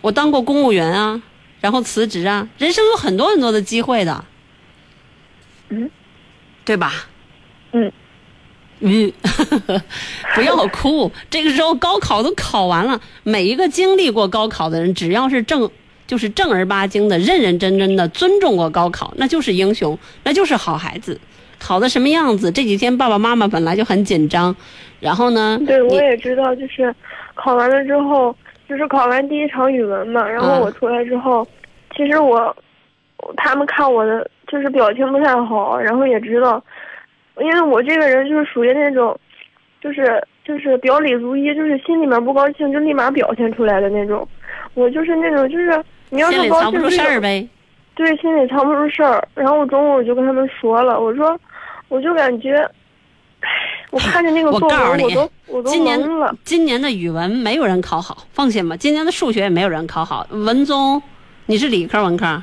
[0.00, 1.20] 我当过公务员啊，
[1.60, 4.24] 然后辞职啊，人生有很多很多的机会的，
[5.70, 5.90] 嗯，
[6.64, 7.06] 对吧？
[7.72, 7.92] 嗯，
[8.82, 9.12] 嗯，
[10.34, 11.10] 不要哭。
[11.30, 15.70] 这个时候高考都考完了，每一个经历过高考的人，只要是正
[16.06, 21.18] 就是正儿八经的、认认真真的尊重过高考，那就是英雄，那就是好孩子。
[21.58, 22.50] 考的什么样子？
[22.50, 24.54] 这几天爸爸妈妈本来就很紧张，
[24.98, 25.58] 然后呢？
[25.64, 26.92] 对我也知道，就是
[27.34, 28.34] 考完了之后，
[28.68, 31.46] 就是考完第一场语文嘛，然后嗯我出来之后，
[31.96, 32.54] 其实我
[33.36, 36.62] 他们看我的就是表情不太好，然后也知道，
[37.40, 39.18] 因为我这个人就是属于那种，
[39.80, 44.26] 就是就是表里如一，就是心里面不高兴就立马表现出来的那种。
[44.74, 47.48] 我就是那种就是你要是高里藏不住兴就有事儿呗。
[47.94, 49.26] 对，心里藏不住事儿。
[49.34, 51.38] 然后我中午我就跟他们说了，我说，
[51.88, 52.66] 我就感觉，
[53.90, 56.34] 我看见那个作文，我你都我都今年懵了。
[56.44, 58.76] 今年的语文没有人考好，放心吧。
[58.76, 60.26] 今年的数学也没有人考好。
[60.30, 61.02] 文综，
[61.46, 62.42] 你是理科文科？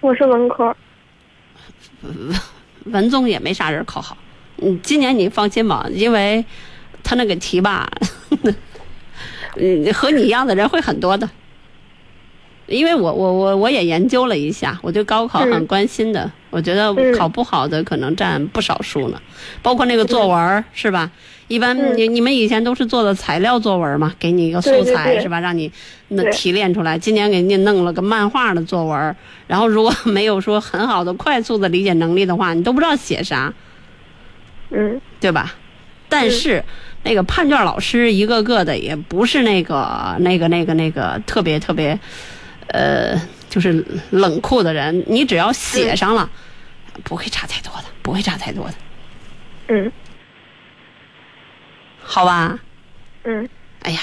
[0.00, 0.74] 我是文科，
[2.90, 4.16] 文综也没啥人考好。
[4.58, 6.44] 嗯，今年你放心吧，因为
[7.02, 7.88] 他那个题吧，
[9.56, 11.28] 嗯，和你一样的人会很多的。
[12.66, 19.18] 因为我我我我也研究了一下，我对高考很嗯关心的，我觉得嗯考不好的可能占不少数呢，
[19.62, 21.10] 包括那个作文儿是吧？
[21.48, 25.40] 一般嗯你你们以前都是做的材料作文嘛，给你一个素材是吧？
[25.40, 25.70] 让你
[26.08, 26.98] 那提炼出来。
[26.98, 33.52] 今年给你弄了个漫画的作文儿，然后如果没有说很好的快速的理解能力的话，你都不知道写啥，
[34.70, 35.54] 嗯对吧？
[36.10, 36.64] 但是、
[37.02, 41.98] 那个判卷老师一个个的也不是那个那个那个那个特别特别，
[42.68, 43.14] 呃，
[43.50, 45.04] 就是冷酷的人。
[45.06, 46.28] 你只要写上了，
[47.04, 48.74] 不会差太多的，不会差太多的，
[49.68, 49.92] 嗯
[52.08, 52.58] 好吧？
[53.24, 53.46] 嗯
[53.82, 54.00] 哎呀，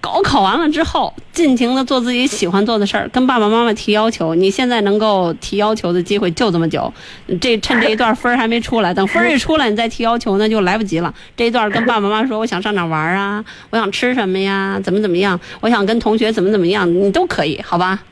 [0.00, 4.34] 高考完了之后，尽情的做自己喜欢做的事儿，跟爸爸妈妈提要求。
[4.34, 6.92] 你现在能够提要求的机会就这么久，
[7.40, 11.14] 这趁这一段分儿还没出来，等分儿 一出来，你再提要求那就来不及了。
[11.36, 18.02] 这一段跟爸爸妈妈说，我想上哪玩啊，我想吃什么呀，怎么怎么样，我想跟同学怎么怎么样，你都可以，好吧？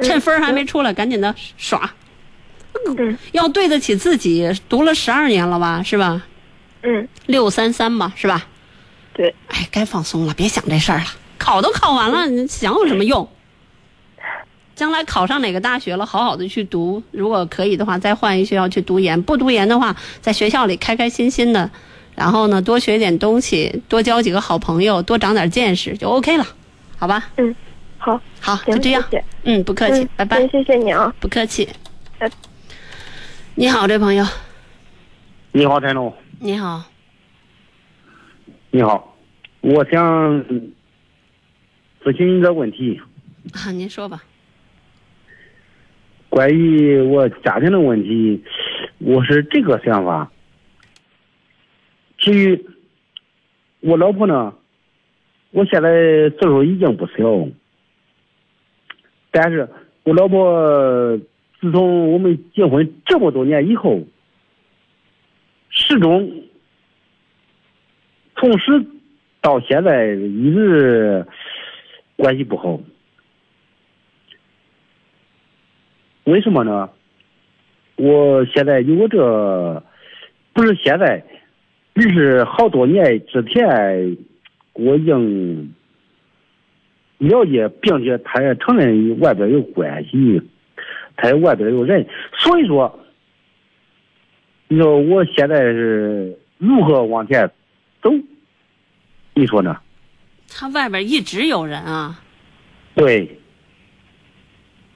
[0.00, 1.90] 趁分儿还没出来，赶紧的耍，
[2.96, 4.50] 嗯要对得起自己。
[4.68, 6.22] 读了十二年了吧，是吧？
[6.86, 8.46] 嗯，六三三吧，是吧？
[9.12, 11.04] 对，哎，该放松了，别想这事儿了。
[11.36, 13.28] 考都考完了，你想有什么用？
[14.76, 17.02] 将来考上哪个大学了，好好的去读。
[17.10, 21.68] 如果可以的话，再换一学校去读研；不读研的话，在学校里开开心心的，
[22.14, 26.46] 然后呢，多学点东西，多交几个好朋友，多长点见识，就 OK 了，
[26.98, 27.30] 好吧？
[27.36, 27.56] 嗯
[27.98, 29.02] 好，好，就这样。
[29.10, 30.46] 谢谢嗯，不客气，嗯拜拜。
[30.48, 31.12] 谢谢你啊。
[31.18, 31.68] 不客气。
[33.54, 34.24] 你好，这朋友，
[35.52, 36.84] 你好，陈总，你好。
[38.70, 39.16] 你好，
[39.62, 40.44] 我想
[42.02, 43.00] 咨询一个问题，
[43.54, 44.22] 啊，您说吧。
[46.28, 48.44] 关于我家庭的问题，
[48.98, 50.30] 我是这个想法。
[52.18, 52.66] 至于
[53.80, 54.52] 我老婆呢，
[55.52, 57.48] 我现在岁数已经不小，
[59.30, 59.66] 但是
[60.02, 61.16] 我老婆
[61.60, 64.02] 自从我们结婚这么多年以后，
[65.88, 66.28] 始终
[68.34, 68.84] 从始
[69.40, 71.24] 到现在一直
[72.16, 72.80] 关系不好。
[76.24, 76.90] 为什么呢？
[77.94, 79.80] 我现在有这，
[80.52, 81.22] 不是现在，
[81.94, 84.16] 而是好多年之前，
[84.72, 85.72] 我已经
[87.18, 90.42] 了解，并且他也承认外边有关系，
[91.14, 92.04] 他外边有人，
[92.36, 92.98] 所以说，
[94.68, 97.50] 你说我现在是如何往前
[98.02, 98.10] 走？
[99.34, 99.76] 你说呢？
[100.48, 102.20] 他外边一直有人啊，
[102.94, 103.38] 对，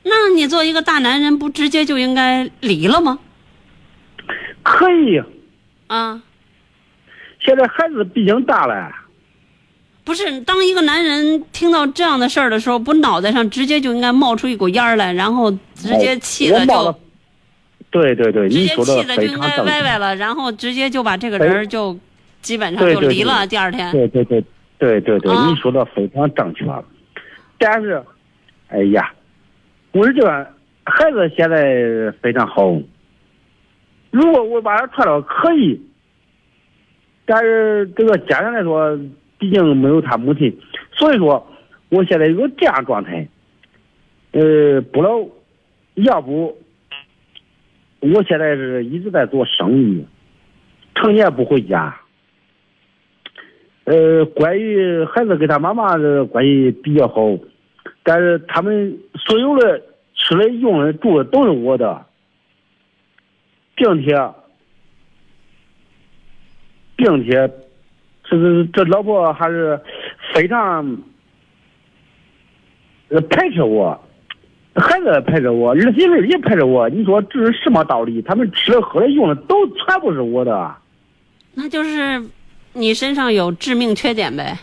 [0.02, 3.18] 那你做一个大男人，不直接就应该离了吗？
[4.62, 5.20] 可以。
[5.88, 6.22] 啊，
[7.40, 8.90] 现在孩子毕竟大了，
[10.04, 17.00] 不是，当一个男人听到这样的事儿的时候，不脑袋上直接就应该冒出一股烟儿来，然后直接气的就。
[17.90, 19.70] 对对对，直接你说的气的就应该非常正确。
[19.72, 21.98] 歪歪了，然后直接就把这个人就
[22.40, 23.46] 基本上就离了。
[23.46, 24.44] 第二天，对对对
[24.78, 26.64] 对对对，啊你说的非常正确。
[27.58, 28.02] 但是，
[28.68, 29.12] 哎呀，
[29.92, 30.46] 我是这样，
[30.84, 32.72] 孩子现在非常好。
[34.10, 35.80] 如果我把他踹了可以，
[37.26, 38.98] 但是这个家长来说，
[39.38, 40.56] 毕竟没有他母亲，
[40.92, 41.46] 所以说
[41.88, 43.26] 我现在有个这样状态。
[44.32, 45.28] 呃，不了，
[45.94, 46.56] 要不，
[48.00, 50.04] 我现在是一直在做生意，
[50.94, 51.94] 成年不回家。
[53.84, 57.38] 呃，关于孩子跟他妈妈的关系比较好，
[58.02, 59.82] 但是他们所有的
[60.14, 62.06] 吃的、用的、住的都是我的，
[63.74, 64.14] 并且，
[66.96, 67.50] 并且，
[68.24, 69.80] 这这这老婆还是
[70.34, 70.96] 非常
[73.28, 74.00] 排斥我，
[74.74, 76.88] 孩子陪着我，儿媳妇也陪着我。
[76.90, 78.22] 你说这是什么道理？
[78.22, 80.74] 他们吃的、喝的、用的都全部是我的。
[81.54, 82.22] 那就是
[82.72, 84.58] 你身上有致命缺点呗。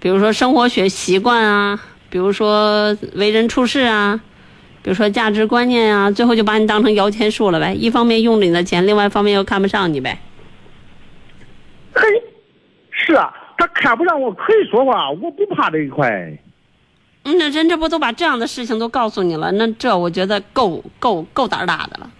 [0.00, 4.20] 比如说生活学习惯啊，比如说为人处事啊，
[4.82, 7.74] 比如说价值观念啊，最后就把你当成摇钱树了呗。
[7.74, 10.18] 一方面用着你的钱，另外一方面又看不上你呗。
[11.94, 12.08] 嘿，
[12.90, 16.36] 是啊，他看不上我，可以说话，我不怕这一块。
[17.24, 19.52] 嗯那人这不都把这样的事情都告诉你了？
[19.52, 22.10] 那这我觉得够够够胆儿大的了。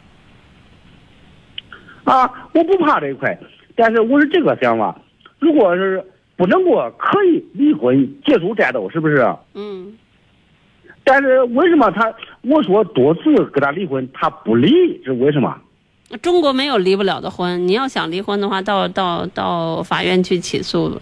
[2.04, 3.38] 啊，我不怕这一块，
[3.74, 4.96] 但是我是这个想法，
[5.38, 6.04] 如果是
[6.36, 9.36] 不能过，可以离婚结束战斗，是不是？
[9.54, 9.96] 嗯，
[11.04, 13.22] 但是为什么他我说多次
[13.52, 14.70] 跟他离婚，他不离，
[15.04, 15.56] 是为什么？
[16.20, 17.66] 中国没有离不了的婚。
[17.66, 21.00] 你要想离婚的话，到到到法院去起诉，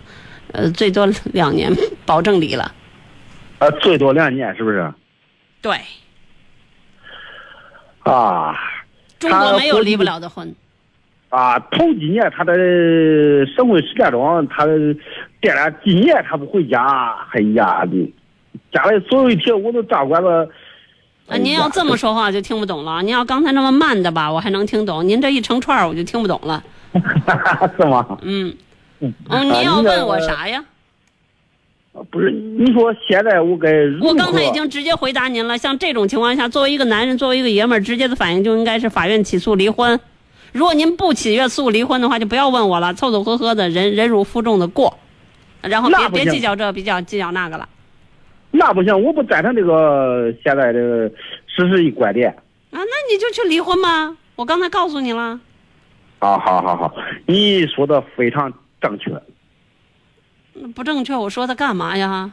[0.52, 1.70] 呃，最多两年，
[2.06, 2.72] 保证离了。
[3.60, 4.92] 呃，最多两年，是不是？
[5.62, 5.78] 对，
[8.02, 8.54] 啊
[9.18, 10.54] 中国没有离不了的婚。
[11.28, 11.56] 啊！
[11.70, 12.52] 头几年他在
[13.54, 14.66] 省会石家庄，他
[15.40, 16.84] 店了几年他不回家，
[17.30, 18.12] 哎呀，你
[18.72, 20.48] 家里所有一切我都照管了。
[21.28, 23.00] 啊，您要这么说话就听不懂了。
[23.02, 25.06] 您要刚才那么慢的吧，我还能听懂。
[25.06, 26.60] 您这一成串儿我就听不懂了。
[27.78, 28.18] 是吗？
[28.22, 28.52] 嗯，
[28.98, 30.64] 嗯哦，您要问我啥呀？
[31.92, 34.08] 不是，你说现在我该如何？
[34.08, 35.58] 我刚才已经直接回答您了。
[35.58, 39.98] 像这种情况下，作为一个男人，作为一个爷们儿，直接的反应就应该是法院起诉离婚。
[40.52, 44.98] 如果您不起诉离婚的话，就不要问我了，凑凑合合的忍忍辱负重的过，
[45.62, 47.68] 然后别别计较这，比较计较那个了。
[48.52, 51.10] 那不行，我不赞成这个现在这个
[51.46, 52.30] 实施一观点。
[52.30, 52.82] 啊，那
[53.12, 54.16] 你就去离婚吧。
[54.36, 55.40] 我刚才告诉你了。
[56.20, 56.94] 啊好好好，
[57.26, 59.10] 你说的非常正确。
[60.74, 62.30] 不正确，我说他干嘛呀？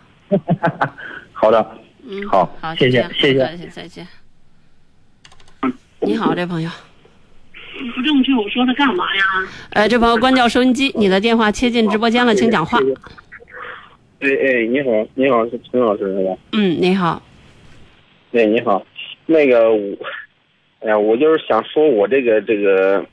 [1.33, 4.07] 好的，嗯，好好，谢谢谢谢再见，再见。
[6.01, 6.69] 你好，这朋友。
[7.95, 9.23] 不正确，我说他干嘛呀？
[9.71, 12.79] 哎，这朋友关掉收音机，你的电话切进直播间了，请讲话。
[14.19, 16.35] 哎哎，你好，你好，是陈老师是吧？
[16.53, 17.21] 嗯，你好。
[18.33, 18.83] 哎，你好，
[19.27, 19.95] 那个我，
[20.79, 23.05] 哎呀，我就是想说我这个这个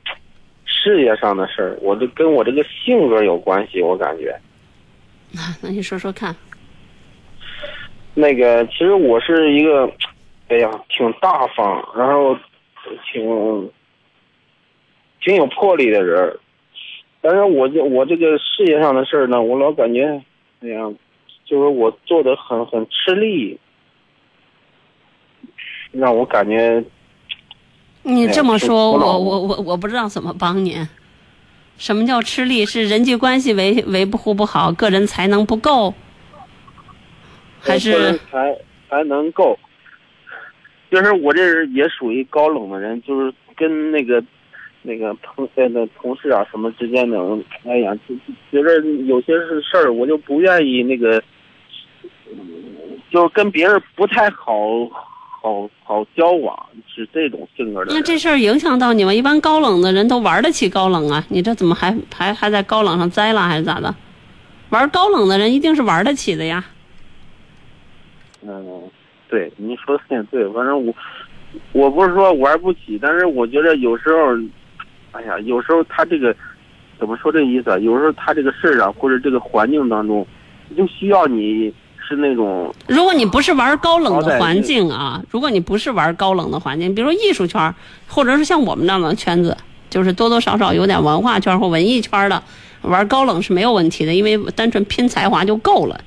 [0.65, 4.35] 事业上的事儿，我这跟我这个性格有关系，我感觉。
[5.61, 6.35] 那你说说看。
[8.13, 9.91] 那个，其实我是一个，
[10.47, 12.37] 哎呀，挺大方，然后
[13.11, 13.71] 挺
[15.21, 16.39] 挺有魄力的人，
[17.19, 20.05] 但是我这我这个事业上的事儿呢，我老感觉，
[20.61, 20.89] 哎呀，
[21.43, 23.59] 就是我做的很很吃力，
[25.91, 26.81] 让我感觉
[28.03, 30.87] 你这么说，哎我我我我不知道怎么帮您。
[31.77, 32.65] 什么叫吃力？
[32.65, 35.93] 是人际关系维维护不好，个人才能不够，
[37.59, 38.55] 还是才
[38.89, 39.57] 才能够。
[40.89, 44.23] 就是我这人也属于高冷的人，就是跟那个
[44.83, 47.17] 那个同呃那同事啊什么之间的，
[47.65, 48.15] 哎呀，就
[48.51, 51.21] 觉得有些是事儿，我就不愿意那个，
[53.11, 54.55] 就是跟别人不太好
[55.45, 57.93] 好好交往，是这种性格的。
[57.93, 59.13] 那这事儿影响到你吗？
[59.13, 63.93] 一般高冷的人都玩得起高冷啊，你这怎么还还还在高冷上栽了，还是咋的？
[64.71, 66.65] 玩高冷的人一定是玩得起的呀。
[68.41, 68.81] 嗯，
[69.29, 70.91] 对，你说的也对，反正我
[71.73, 74.35] 我不是说玩不起，但是我觉得有时候，
[75.11, 76.35] 哎呀，有时候他这个
[76.97, 77.77] 怎么说这意思啊？
[77.77, 80.25] 有时候他这个事儿啊，或者这个环境当中，
[80.75, 81.71] 就需要你
[82.07, 87.73] 是那种如果你不是玩高冷的环境啊，如果你不是玩高冷的环境，比如说艺术圈儿，
[88.07, 89.57] 或者是像我们这样的圈子，
[89.89, 92.43] 就是多多少少有点文化圈或文艺圈的，
[92.83, 95.99] 玩高冷是没有问题的，因为单纯拼才华就够了。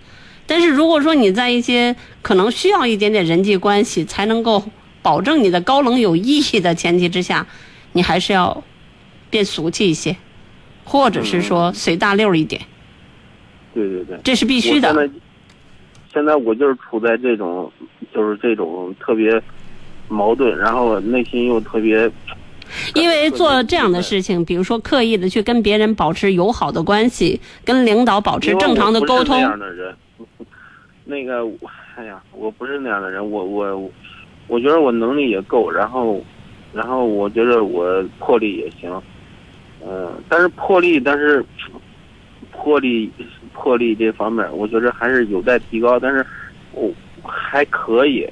[0.47, 4.63] 但是如果说你在一些可能需要一点点人际关系才能够
[5.03, 7.47] 保证你的高冷有意义的前提之下，
[7.93, 8.63] 你还是要
[9.31, 10.17] 变俗气一些，
[10.85, 12.63] 或者是说随大溜儿一点，
[13.75, 15.09] 对对对，这是必须的我。
[16.19, 17.71] 现在我就是处在这种
[18.13, 19.41] 就是这种特别
[20.09, 22.11] 矛盾，然后内心又特别。
[22.97, 29.95] 因为做这样的事情，比如说刻意的去跟别人保持友好的关系，跟领导保持正常的沟通那，样的人，
[31.05, 31.49] 那个，
[31.95, 33.91] 哎呀，我不是那样的人，我我
[34.49, 36.21] 我觉得我能力也够，然后
[36.73, 39.01] 然后我觉得我魄力也行，
[39.87, 41.45] 嗯、但是魄力，但是
[42.51, 43.09] 魄力
[43.59, 46.25] 魄力这方面，我觉得还是有待提高，但是
[46.73, 46.91] 我
[47.23, 48.27] 还可以，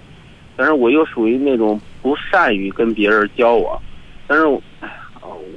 [0.56, 3.80] 但是我又属于那种不善于跟别人交往，
[4.26, 4.62] 但是我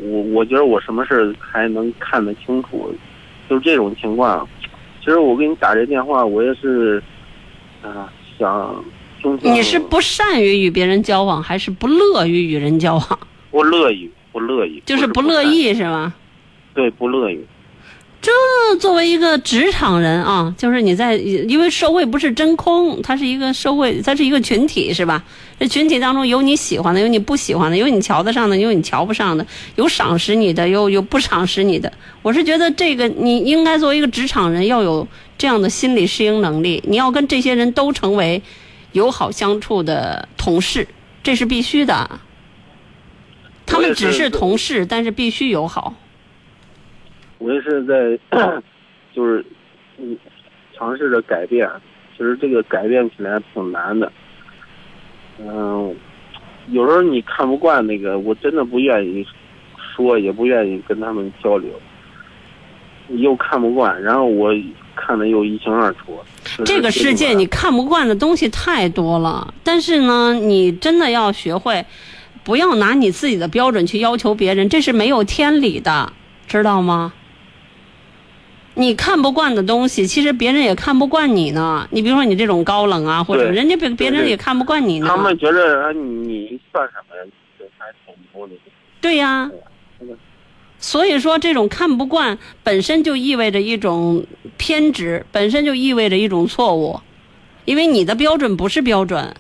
[0.01, 2.93] 我我觉得我什么事儿还能看得清楚，
[3.49, 4.47] 就是这种情况。
[4.99, 7.01] 其实我给你打这电话，我也是
[7.82, 8.84] 啊、想。
[9.41, 13.20] 你是不善于与别人交往，还是不乐于与人交往？
[13.51, 16.13] 不乐意，不乐意，就是不不乐意是吗？
[16.74, 17.45] 对，不乐意。
[18.22, 18.32] 这
[18.80, 25.24] 作为一个职场人啊，就是你在，因为社会不是真空，它是一个社会，它是一个群体，是吧？
[25.57, 29.45] 这群体当中有你喜欢的，有你不喜欢的，有你瞧得上的，有你瞧不上的，
[29.76, 31.91] 有赏识你的，有有不赏识你的。
[32.22, 35.07] 我是觉得这个你应该作为一个职场人，要有
[35.38, 38.41] 这样的心理适应能力，你要跟这些人都成为
[38.91, 40.88] 友好相处的同事，
[41.24, 42.20] 这是必须的。
[43.65, 45.93] 他们只是同事，但是必须友好。
[47.40, 48.20] 我也是在，
[49.14, 49.44] 就是
[49.98, 50.16] 嗯，
[50.78, 51.68] 尝试着改变。
[52.16, 54.12] 其实这个改变起来挺难的。
[55.40, 55.96] 嗯，
[56.68, 59.26] 有时候你看不惯那个，我真的不愿意
[59.96, 61.70] 说，也不愿意跟他们交流。
[63.10, 64.54] 又看不惯，然后我
[64.96, 66.20] 看的又一清二楚。
[66.64, 71.86] 这个世界你看不惯的东西太多了，但是呢，你真的要学会。
[72.42, 76.12] 不要拿你自己的标准去要求别人，这是没有天理的，
[76.48, 77.14] 知道吗？
[78.76, 81.88] 你看不惯的东西，其实别人也看不惯你呢。
[81.91, 85.07] 你比如说你这种高冷啊，或者人家别别人也看不惯你呢。
[85.07, 87.24] 他们觉得你算什么呀？
[87.78, 88.53] 还挺牛的。
[89.01, 89.49] 对呀。
[90.82, 97.01] 所以说，这种看不惯本身就意味着一种偏执，本身就意味着一种错误，
[97.65, 99.36] 因为你的标准不是标准。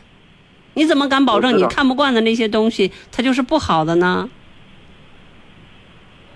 [0.73, 4.29] 你怎么敢保证你看不惯的那些东西，它就是不好的呢？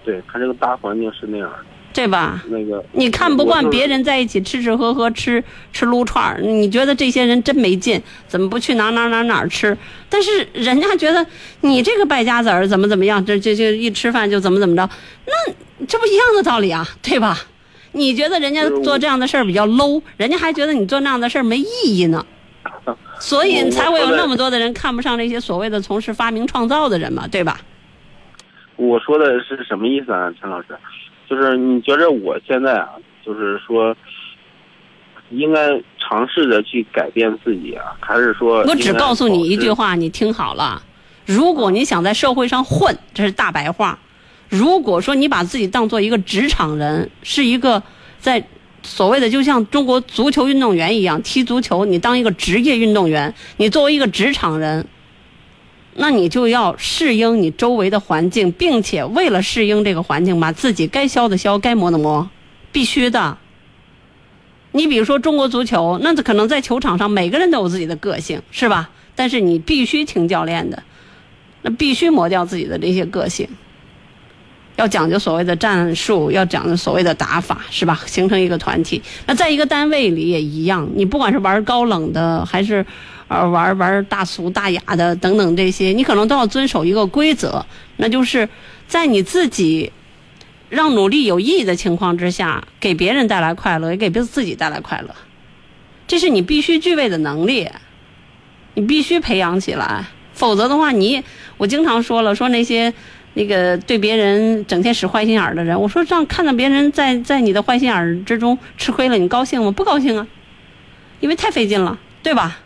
[0.05, 2.43] 对，它这个大环境是那样的，对吧？
[2.47, 9.77] 那个你看不惯别人在一起吃吃喝喝吃吃撸串儿，你觉得这些人真没劲，怎么不去哪哪哪哪吃？
[10.09, 11.25] 但是人家觉得
[11.61, 14.89] 你这个败家子儿怎么怎么样，这这这一吃饭就怎么怎么着，
[15.27, 17.37] 那这不一样的道理啊，对吧？
[17.91, 22.25] 你觉得人家做这样的事儿比较 low，人家还觉得你做那样的事儿没意义呢。
[23.19, 27.59] 所以才会有那么多的人看不上那些所谓的从事发明创造的人嘛，对吧？
[28.75, 30.67] 我说的是什么意思啊，陈老师？
[31.33, 32.89] 就是你觉着我现在啊，
[33.25, 33.95] 就是说，
[35.31, 38.63] 应该尝试着去改变自己啊，还是说？
[38.67, 40.81] 我只告诉你一句话，你听好了。
[41.25, 43.97] 如果你想在社会上混，这是大白话。
[44.49, 47.81] 如果说你把自己当做一个职场人，是一个
[48.19, 48.45] 在。
[48.85, 54.85] 所谓的就像中国足球运动员一样踢足球，你当一个职业运动员，你作为一个职场人，
[55.95, 62.29] 那你就要适应你周围的环境，并且为了适应这个环境，把自己该消的消，该磨的磨，
[62.71, 63.37] 必须的。
[64.71, 68.89] 你比如说中国足球，那可能在球场上每个人都有自己的个性，是吧？
[69.15, 70.81] 但是你必须听教练的，
[71.61, 73.47] 那必须磨掉自己的这些个性。
[74.75, 78.01] 要讲究所谓的战术，要讲究所谓的打法，是吧？
[78.07, 78.99] 形成一个团体。
[79.27, 82.83] 那在一个单位里也一样，你不管是玩高冷的，还是
[83.33, 87.65] 呃玩玩大俗大雅的等等这些，你可能都要遵守一个规则，
[87.97, 88.47] 那就是
[88.87, 89.91] 在你自己
[90.69, 95.09] 让努力有意义的情况之下，给别人带来快乐，也给别自己带来快乐。
[96.07, 97.69] 这是你必须具备的能力，
[98.75, 101.23] 你必须培养起来，否则的话，你
[101.57, 102.93] 我经常说了，说那些。
[103.35, 109.71] 那个对别人整天使坏心眼的人，我说这样看到别人在在你的坏心眼之中吃亏了，你高兴吗？
[109.71, 110.27] 不高兴啊，
[111.19, 112.59] 因为太费劲了，对吧？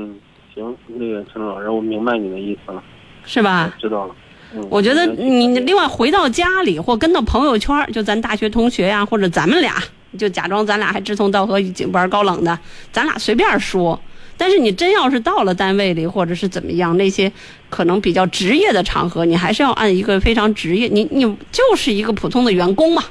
[0.00, 0.14] 嗯，
[0.54, 2.82] 行，那个陈老师，我明白你的意思了，
[3.24, 3.74] 是吧？
[3.78, 4.14] 知道了。
[4.54, 9.74] 嗯，我觉得你另外回到家里或跟到朋友圈，就咱大学同学呀，或者咱们俩，
[10.18, 11.60] 就假装咱俩还志同道合，
[11.92, 12.58] 玩高冷的，
[12.90, 14.00] 咱俩随便说。
[14.38, 17.30] 但是你真要是到了单位里，或者是怎么样，那些
[17.68, 21.22] 可能比较职业的场合，你还是要按一个非常职业，你你
[21.52, 23.04] 就是一个普通的员工嘛，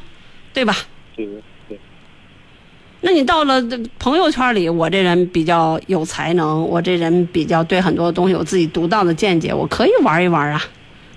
[0.52, 0.76] 对吧？
[1.16, 1.36] 对对。
[3.02, 3.62] 那你到了
[3.98, 10.62] 朋友圈里，我这人比较有才能，我这人比较对很多东西有自己独到的见解，我可以玩一玩啊，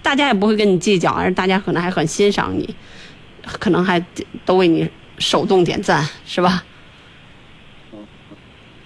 [0.00, 2.74] 大家也不会跟你计较，而大家可能还很欣赏你，
[3.58, 4.04] 可能还
[4.44, 6.62] 都为你手动点赞，是吧？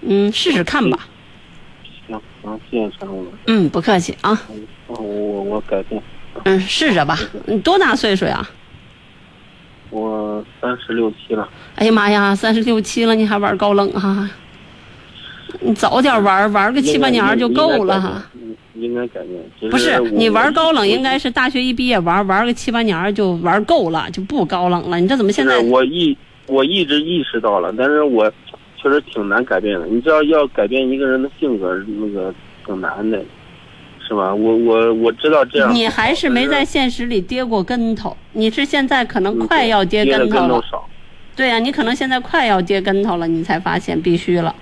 [0.00, 1.08] 嗯，试试看吧。
[2.06, 2.20] 行，
[2.70, 3.26] 谢谢陈总。
[3.46, 4.40] 嗯，不客气啊。
[4.86, 6.00] 我我我改变。
[6.44, 7.18] 嗯，试着吧。
[7.46, 8.48] 你多大岁数呀？
[9.90, 11.48] 我三十六七了。
[11.76, 14.28] 哎呀妈呀，三十六七了，你还玩高冷哈？
[15.60, 18.22] 你早点玩，玩个七八年就够了哈。
[18.74, 19.70] 应该改变。
[19.70, 25.00] 不是，你玩高冷应该是大学一毕业玩，玩个七八年就玩够了，就不高冷了。
[25.00, 25.58] 你这怎么现在？
[25.58, 26.16] 我一
[26.46, 28.30] 我一直意识到了，但是我。
[28.78, 32.32] 确实挺难改变的，你知道要改变一个人的性格，那个
[32.64, 33.18] 挺难的，
[34.06, 34.32] 是吧？
[34.32, 35.74] 我我我知道这样。
[35.74, 40.62] 你还是没在现实里跌过跟头，你是现在可能快要跌跟头了。
[41.36, 44.54] 对呀，你可能现在快要跌跟头了，你才发现必须了。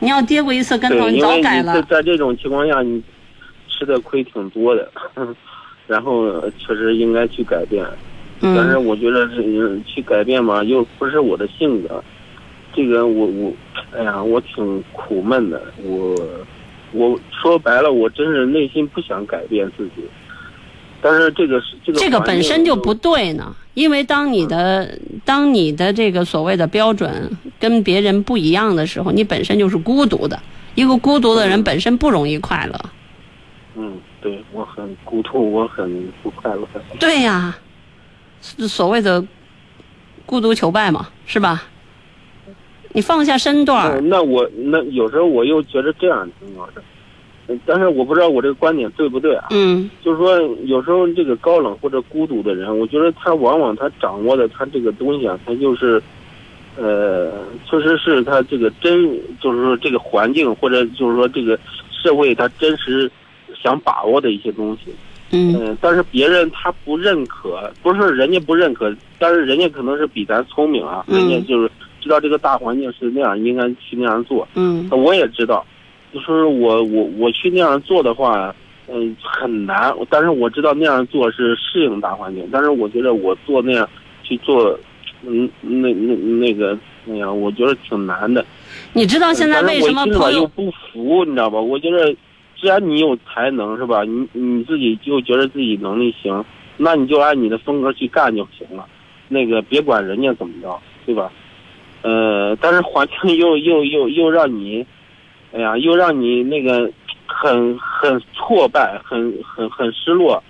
[0.00, 1.80] 你要跌过一次跟头，你早改了。
[1.82, 3.00] 在这种情况下，你
[3.68, 4.90] 吃的亏挺多的，
[5.86, 7.86] 然后确实应该去改变，
[8.40, 12.02] 但是我觉得是去改变嘛，又不是我的性格。
[12.72, 13.52] 这个我我，
[13.96, 15.62] 哎呀，我挺苦闷的。
[15.82, 16.16] 我
[16.92, 20.02] 我说白了，我真是内心不想改变自己。
[21.02, 30.38] 但是这个是这个这个本身就不对呢，因为当你的当你的这个所谓的标准跟别人不一样的时候，你本身就是孤独的。
[30.74, 32.80] 一个孤独的人本身不容易快乐。
[33.76, 36.66] 嗯，对我很孤独，我很不快乐。
[36.98, 37.56] 对呀，
[38.40, 39.24] 是所谓的
[40.24, 41.64] 孤独求败嘛，是吧？
[42.92, 46.84] 你放下身段，嗯那我那有时候我又觉得这样挺好的，嗯
[47.66, 49.46] 但是我不知道我这个观点对不对啊？
[49.50, 56.02] 嗯就是说，有时候这个高冷或者孤独的人，我觉得他往往他掌握的他这个东西啊，他就是，
[56.76, 57.32] 呃，
[57.68, 61.58] 确实是他这个真，就是说这个环境或者就是说这个
[61.90, 63.10] 社会他真实
[63.62, 64.92] 想把握的一些东西。
[65.32, 71.70] 嗯嗯，但是别人他不认可，不是人家不认可，但是人家可能是比咱聪明啊，嗯人家就是
[72.00, 74.48] 知道这个大环境是那样，应该去那样做。
[74.54, 75.64] 嗯我也知道，
[76.12, 78.54] 就是我我我去那样做的话，
[78.88, 79.94] 嗯、很难。
[80.08, 83.88] 但是我知道那样做是适应大环境，但是我觉得我做那样
[84.22, 84.78] 去做，
[85.26, 88.44] 嗯，那那那个那样，我觉得挺难的。
[88.92, 91.60] 你知道现在为什么朋友又不服，你知道吧？
[91.60, 92.12] 我觉得，
[92.60, 94.02] 既然你有才能是吧？
[94.04, 96.44] 你你自己就觉得自己能力行，
[96.76, 98.84] 那你就按你的风格去干就行了，
[99.28, 101.30] 那个别管人家怎么着，对吧？
[102.02, 104.84] 呃，但是环境 又又又又让你，
[105.52, 106.90] 哎呀，又让你那个
[107.26, 110.42] 很很挫败，很很很失落。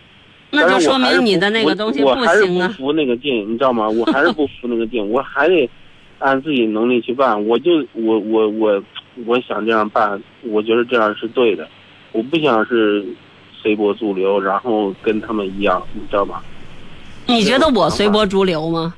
[0.51, 2.69] 那就说明你的那个东西我我还是行啊。
[2.69, 3.89] 不服那个劲，你知道吗？
[3.89, 5.69] 我还是不服那个劲， 我还得
[6.19, 7.47] 按自己能力去办。
[7.47, 8.83] 我就我我我
[9.27, 11.67] 我想这样办，我觉得这样是对的。
[12.13, 13.05] 我不想是
[13.63, 16.41] 随波逐流，然后跟他们一样，你知道吗？
[17.27, 18.93] 你觉得我随波逐流吗？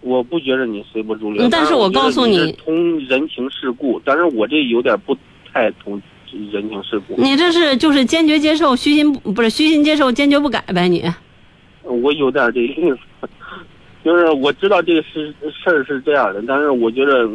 [0.00, 5.16] 我不觉得你随波逐流，嗯但是我告诉你你通人情世故，但是我这有点不
[5.52, 6.00] 太通
[6.52, 7.14] 人情世故。
[7.16, 10.88] 你这是就是坚决接受，虚心不不是虚心接受，坚决不改呗？
[10.88, 11.04] 你
[11.82, 12.74] 我有点这意
[13.20, 13.28] 思，
[14.04, 15.34] 就是我知道这个事
[15.64, 17.28] 事儿是这样的，但是我觉得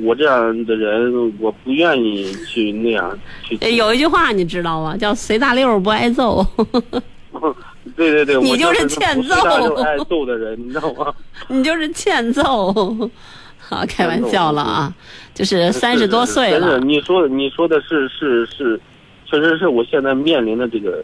[0.00, 3.56] 我这样的人，我不愿意去那样去。
[3.60, 4.96] 呃有一句话你知道吗？
[4.96, 6.44] 叫“随大溜不挨揍”。
[8.10, 9.34] 对对对，你就是是欠揍
[9.82, 11.12] 爱揍的人，你知道吗？
[11.48, 13.10] 你就是欠揍。
[13.58, 14.94] 好，开玩笑了啊，
[15.32, 18.78] 就是三十多岁了真是，你说的你说的是是是，
[19.24, 21.02] 确实是我现在面临的这个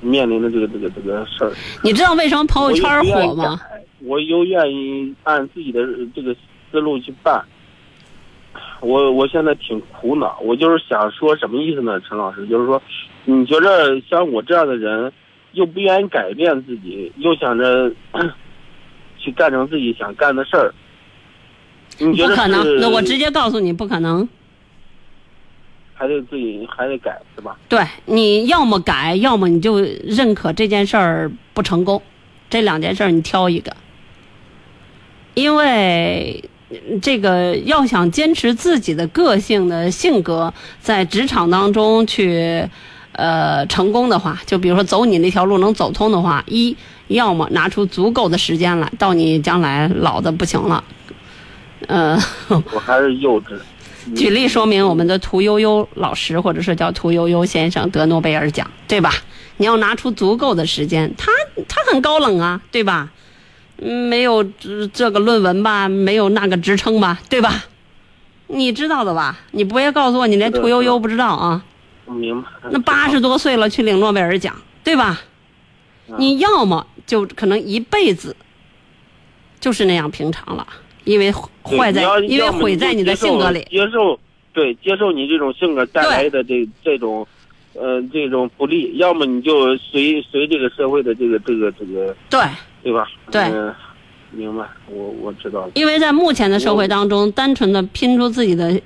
[0.00, 1.52] 面临的这个这个这个事儿。
[1.82, 3.60] 你知道为什么朋友圈火吗？
[4.00, 5.80] 我又愿意按自己的
[6.14, 6.34] 这个
[6.72, 7.44] 思路去办。
[8.80, 11.98] 我我现在挺苦恼，我就是想说什么意思呢？
[12.00, 12.82] 陈老师，就是说，
[13.24, 15.10] 你觉着像我这样的人，
[15.54, 17.90] 又不愿意改变自己，又想着
[19.18, 20.74] 去干成自己想干的事儿，
[21.98, 24.28] 你觉得不可能，是那我直接告诉你，不可能。
[25.96, 27.56] 还得自己还得改是吧？
[27.68, 32.02] 对，你要么改，要么你就认可这件事儿不成功，
[32.50, 33.74] 这两件事儿你挑一个。
[35.34, 36.42] 因为
[37.00, 42.68] 这个要想坚持自己的个性的性格，在职场当中去
[43.14, 46.76] 呃成功的话，就比如说走你那条路能走通的话，一
[47.08, 50.84] 要么拿出足够的时间来，到你将来老的不行了，
[51.88, 52.18] 呃。
[52.48, 53.58] 我还是幼稚。
[54.14, 59.10] 举例说明，我们的屠呦呦老师，或者是叫屠呦呦先生得诺贝尔奖，对吧？
[59.56, 61.32] 你要拿出足够的时间，他
[61.68, 63.10] 他很高冷啊，对吧？
[63.78, 67.64] 嗯，没有这这个论文吧，没有那个职称吧，对吧？
[68.48, 69.38] 你知道的吧？
[69.52, 71.64] 你不要告诉我你连屠呦呦不知道啊？
[72.06, 72.48] 明白。
[72.70, 75.20] 那八十多岁了去领诺贝尔奖，对吧？
[76.08, 78.36] 嗯你要么就可能一辈子
[79.58, 80.66] 就是那样平常了，
[81.04, 81.32] 因为
[81.62, 83.66] 坏在因为毁在你的性格里。
[83.70, 84.18] 接受
[84.52, 87.26] 对，接受你这种性格带来的这这种，
[87.72, 92.40] 呃，这种不利，要么你就随随这个社会的这个这个这个，对。
[92.82, 93.08] 对吧？
[93.30, 93.74] 对嗯
[94.30, 95.70] 明白，我我知道了。
[95.74, 98.78] 因为在目前的社会当中，单纯的拼出自己的，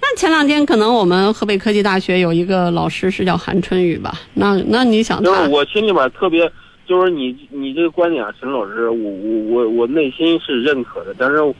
[0.00, 4.12] 那前两天可能我们河北科技大学有一个老师是叫韩春雨吧？
[4.34, 6.50] 那那你想就是他，我心里边特别，
[6.86, 11.54] 就是你你这个观点啊，陈老师，我我我我内心是认可的，但是我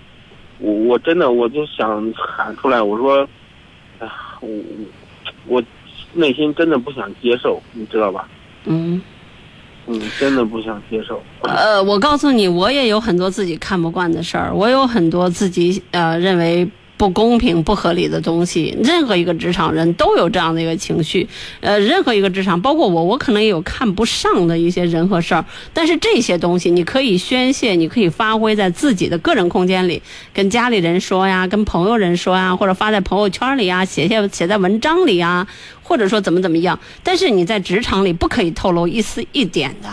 [0.61, 3.29] 我真的我就想喊出来，我说，
[3.99, 4.49] 哎呀，我
[5.47, 5.63] 我
[6.15, 8.29] 内心真的不想接受，你知道吧？
[8.65, 9.01] 嗯，
[9.87, 11.23] 嗯，真的不想接受。
[11.43, 16.69] 呃，我告诉你，我也有很多自己看不惯的事儿，我有很多自己呃认为
[16.99, 18.77] 不公平、不合理的东西。
[18.83, 21.27] 任何一个职场人都有这样的一个情绪，
[21.61, 25.45] 呃，任何一个职场，包括我，我可能也有看不上的一些人和事儿。
[25.73, 30.03] 但是这些东西你可以宣泄，你可以发挥在自己的个人空间里，
[30.35, 35.47] 跟家里人说呀，跟朋友人说呀，或者发在朋友圈里呀，写写写在文章里呀，
[35.83, 36.79] 或者说怎么怎么样。
[37.05, 39.89] 但是你在职场里不可以透露一丝一点的。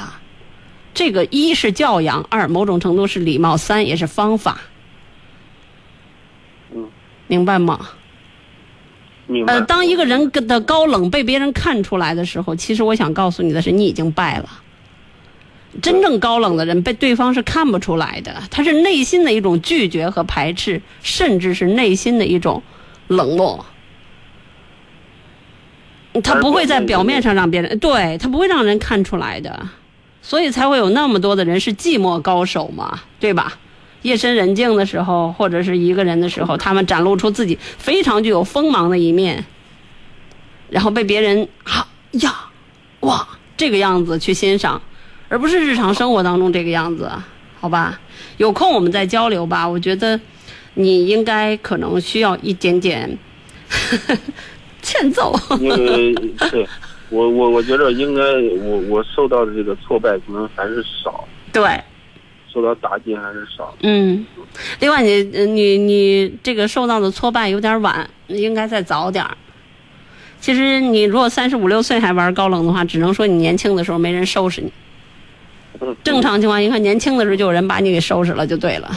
[0.96, 4.62] 这个一是教养，二某种程度是礼貌，三也是方法。
[7.28, 7.80] 嗯，明白吗？
[9.28, 9.54] 明白。
[9.54, 14.50] 呃，当一个人的高冷被别人看出来的时候，其实我想告诉你的是，你已经败了。
[15.82, 22.64] 真正高冷的人被对方是看不出来的，他是内心的一种拒绝和排斥，甚至是内心的一种
[23.08, 23.66] 冷漠。
[26.24, 29.68] 他不会在表面上让别人，对他不会让人看出来的，
[30.22, 33.58] 所以才会有那么多的人是寂寞高手嘛，对吧？
[34.06, 39.44] 夜深人静的时候，或者是一个人的时候，他们展露出自己非常具有锋芒的一面，
[40.70, 42.32] 然后被别人啊呀
[43.00, 43.28] 哇
[43.58, 44.80] 这个样子去欣赏，
[45.28, 47.12] 而不是日常生活当中这个样子，
[47.60, 48.00] 好吧？
[48.38, 49.68] 有空我们再交流吧。
[49.68, 50.20] 我觉得
[50.76, 53.18] 你应该可能需要一点点
[54.84, 55.36] 欠揍。
[55.60, 56.14] 因为
[56.52, 56.68] 对
[57.10, 58.22] 我我我觉得应该
[58.64, 61.64] 我我受到的这个挫败可能还是少，对。
[62.56, 63.76] 受到打击还是少。
[63.82, 64.26] 嗯，
[64.80, 69.38] 另外你你你这个受到的挫败有点晚，应该再早点儿。
[70.40, 74.72] 其实你如果三十五六岁还玩高冷的话，只能说你年轻的时候没人收拾你。
[76.02, 78.90] 正常情况，你看年轻的时候就有人把你给收拾了，就对了。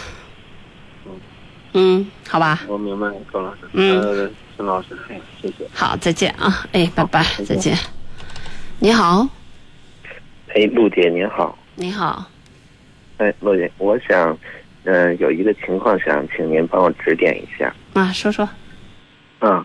[1.72, 2.60] 嗯，好吧。
[2.68, 3.58] 我明白，高老师。
[3.72, 4.88] 嗯，陈老师，
[5.42, 5.66] 谢谢。
[5.74, 6.64] 好，再见啊！
[6.70, 7.76] 哎，拜拜，再见。
[8.78, 9.26] 你好。
[10.54, 11.58] 哎，陆姐您好。
[11.74, 12.24] 你好。
[13.18, 14.36] 哎，陆姐，我想，
[14.84, 17.74] 嗯，有一个情况想请您帮我指点一下。
[17.94, 18.48] 啊，说说。
[19.40, 19.64] 嗯，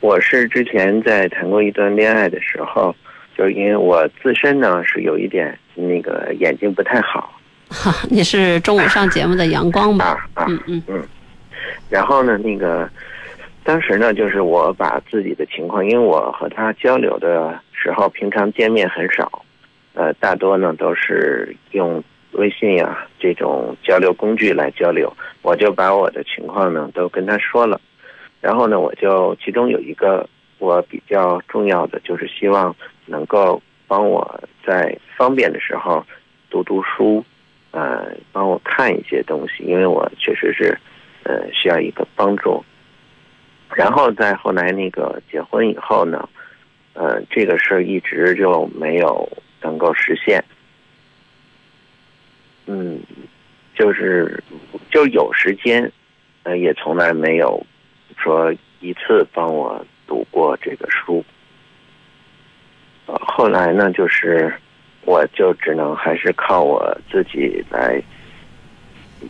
[0.00, 2.94] 我是之前在谈过一段恋爱的时候，
[3.36, 7.32] 就是因为我自身呢是有一点那个眼睛不太好。
[7.68, 10.28] 哈，你是中午上节目的阳光吧？
[10.34, 11.02] 啊啊，嗯嗯嗯。
[11.88, 12.90] 然后呢，那个
[13.62, 19.44] 当时呢，就是我把自己的情况，因为我和他交流的时候，平常见面很少，
[19.94, 22.02] 呃，大多呢都是用。
[22.32, 25.12] 微信呀，这种交流工具来交流，
[25.42, 27.80] 我就把我的情况呢都跟他说了，
[28.40, 32.74] 然后呢，我就其中有一个我比较重要的，就是希望
[33.06, 36.04] 能够帮我在方便的时候
[36.50, 37.24] 读读书，
[37.70, 40.78] 呃，帮我看一些东西，因为我确实是
[41.24, 42.62] 呃需要一个帮助。
[43.74, 46.28] 然后在后来那个结婚以后呢，
[46.94, 49.28] 呃，这个事儿一直就没有
[49.62, 50.42] 能够实现。
[52.70, 53.00] 嗯，
[53.74, 54.44] 就是
[54.90, 55.90] 就有时间，
[56.42, 57.64] 呃，也从来没有
[58.18, 61.24] 说一次帮我读过这个书。
[63.06, 64.52] 呃，后来呢，就是
[65.06, 67.98] 我就只能还是靠我自己来，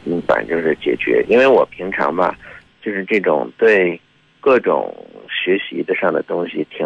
[0.05, 1.25] 嗯，反正就是解决。
[1.29, 2.37] 因为我平常吧，
[2.83, 4.01] 就是这种对
[4.41, 4.93] 各种
[5.29, 6.85] 学习的上的东西挺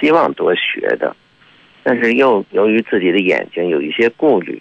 [0.00, 1.14] 希望多学的，
[1.82, 4.58] 但是又由于自己的眼睛有一些顾虑。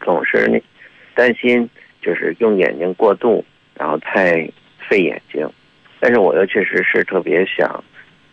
[0.00, 0.58] 总是呢
[1.14, 1.68] 担心，
[2.00, 3.44] 就是用眼睛过度，
[3.74, 4.48] 然后太
[4.88, 5.48] 费眼睛。
[5.98, 7.84] 但是我又确实是特别想，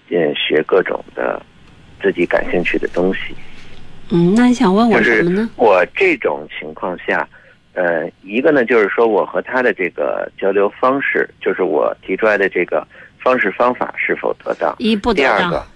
[0.10, 1.42] 嗯，学各种的
[2.02, 3.36] 自己感兴趣的东西。
[4.10, 5.50] 嗯，那你想问我什么呢？
[5.58, 7.28] 我这种情况下，
[7.74, 12.88] 呃，一个呢，就是说我和他的这个交流方式，就是我提出来的这个
[13.20, 14.74] 方式方法是否得当？
[14.80, 15.38] 一不得当。
[15.38, 15.68] 第二个，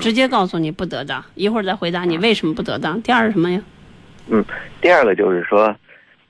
[0.00, 3.00] 直接告诉你不得当，一会儿再回答你为什么不得当。
[3.00, 3.62] 第二是什么呀？
[4.30, 4.44] 嗯，
[4.80, 5.74] 第二个就是说，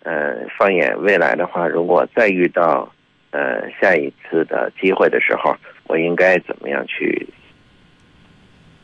[0.05, 2.91] 呃，放眼未来的话，如果再遇到
[3.31, 5.55] 呃下一次的机会的时候，
[5.87, 7.27] 我应该怎么样去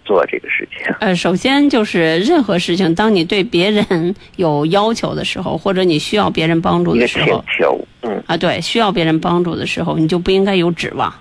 [0.05, 0.93] 做这个事情？
[1.01, 11.15] 呃，首先就是任何事情，当你对别人有要求的时候，或者你需要别人帮助的时候，请求，嗯啊，对，需要别人帮助的时候，你就不应该有指望，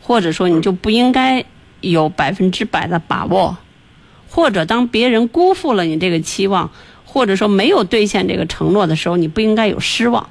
[0.00, 1.44] 或者说你就不应该
[1.80, 3.56] 有百分之百的把握，
[4.28, 6.70] 或者当别人辜负了你这个期望。
[7.14, 10.28] 或者说没有兑现这个承诺的时候，你不应该有失望，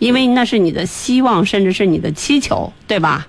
[0.00, 3.28] 因为那是你的希望，甚至是你的祈求，对吧？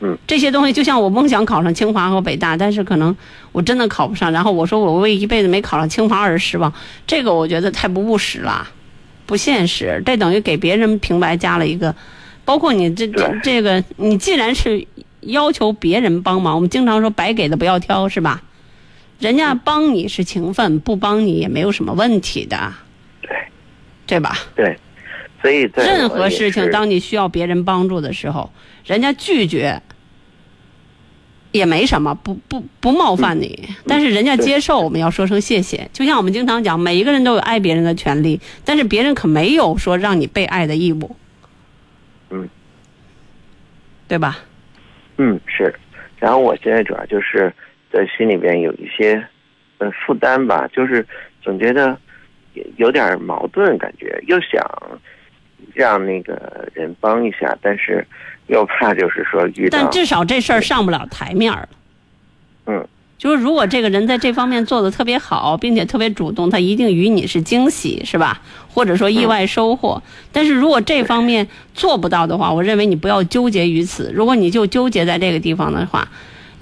[0.00, 3.16] 嗯，这些东西就像我梦想考上清华和北大，但是可能
[3.50, 6.72] 我真的考不上，然后我说我为一辈子没考上清华而失望，
[7.04, 8.68] 这个我觉得太不务实了，
[9.26, 10.00] 不现实。
[10.06, 11.92] 这等于给别人平白加了一个，
[12.44, 14.86] 包括你这这这个，你既然是
[15.22, 18.40] 要求别人帮忙，我们经常说白给的不要挑，是吧？
[19.22, 22.74] 人家帮你是情分，不帮你也没有什么问题的，
[23.20, 23.30] 对，
[24.04, 24.36] 对吧？
[24.56, 24.76] 对，
[25.40, 28.52] 所以在任何事情，当你需要别人帮助的时候，
[28.84, 29.80] 人家拒绝
[31.52, 33.68] 也没什么，不不不冒犯你。
[33.86, 35.88] 但是人家接受，我们要说声谢谢。
[35.92, 41.14] 就像我们经常讲，每一个人都有爱别人的权利，但是别人可没有说让你被爱的义务。
[42.30, 42.48] 嗯，
[44.08, 44.40] 对吧？
[45.18, 45.72] 嗯，是。
[46.18, 47.54] 然后我现在主要就是
[47.92, 49.22] 在心里边有一些
[49.78, 51.06] 呃负担吧，就是
[51.42, 51.96] 总觉得
[52.54, 54.64] 有有点矛盾，感觉又想
[55.74, 58.06] 让那个人帮一下，但是
[58.46, 61.68] 又怕就是说遇到但至少这事儿上不了台面儿了。
[62.66, 62.88] 嗯，
[63.18, 68.40] 就是如果这个人在这方面做的特别好，并且特别主动，他一定与你是惊喜，是吧？
[68.68, 70.02] 或者说意外收获。
[70.32, 74.10] 但是如果这方面做不到的话，我认为你不要纠结于此。
[74.14, 76.08] 如果你就纠结在这个地方的话，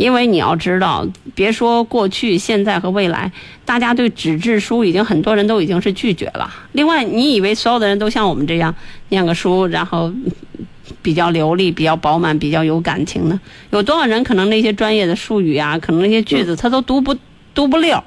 [0.00, 3.30] 因为你要知道，别说过去、现在和未来，
[3.66, 6.50] 大家对纸质书已经很多人都已经是拒绝了。
[6.72, 8.74] 另外，你以为所有的人都像我们这样
[9.10, 10.10] 念个书，然后
[11.02, 13.38] 比较流利、比较饱满、比较有感情呢？
[13.72, 17.14] 有多少人可能那些专业的术语啊，可能那些句子他都读不
[17.52, 18.02] 读不溜。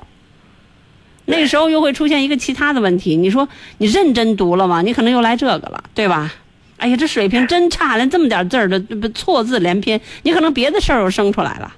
[1.26, 4.82] 那时候又会出现一个其他的问题，你说你认真读了吗？
[4.82, 6.34] 你可能又来这个了，对吧？
[6.78, 8.82] 哎呀，这水平真差，连这么点字儿的
[9.14, 11.74] 错字连篇，你可能别的事儿又生出来了，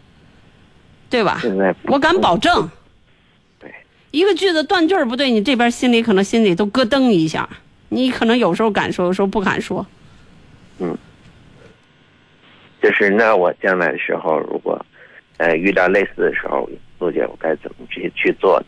[1.10, 1.40] 对吧？
[1.42, 2.70] 现在我敢保证，
[3.60, 3.74] 对，
[4.12, 7.48] 一个句子断句儿不对，你这边心里可能心里都咯噔一下，
[7.90, 9.86] 你可能有时候敢说，有时候不敢说。
[10.80, 10.98] 嗯
[12.82, 14.86] 就是那我将来的时候，如果
[15.38, 18.66] 呃遇到类似的时候，陆姐我该怎么去去做呢？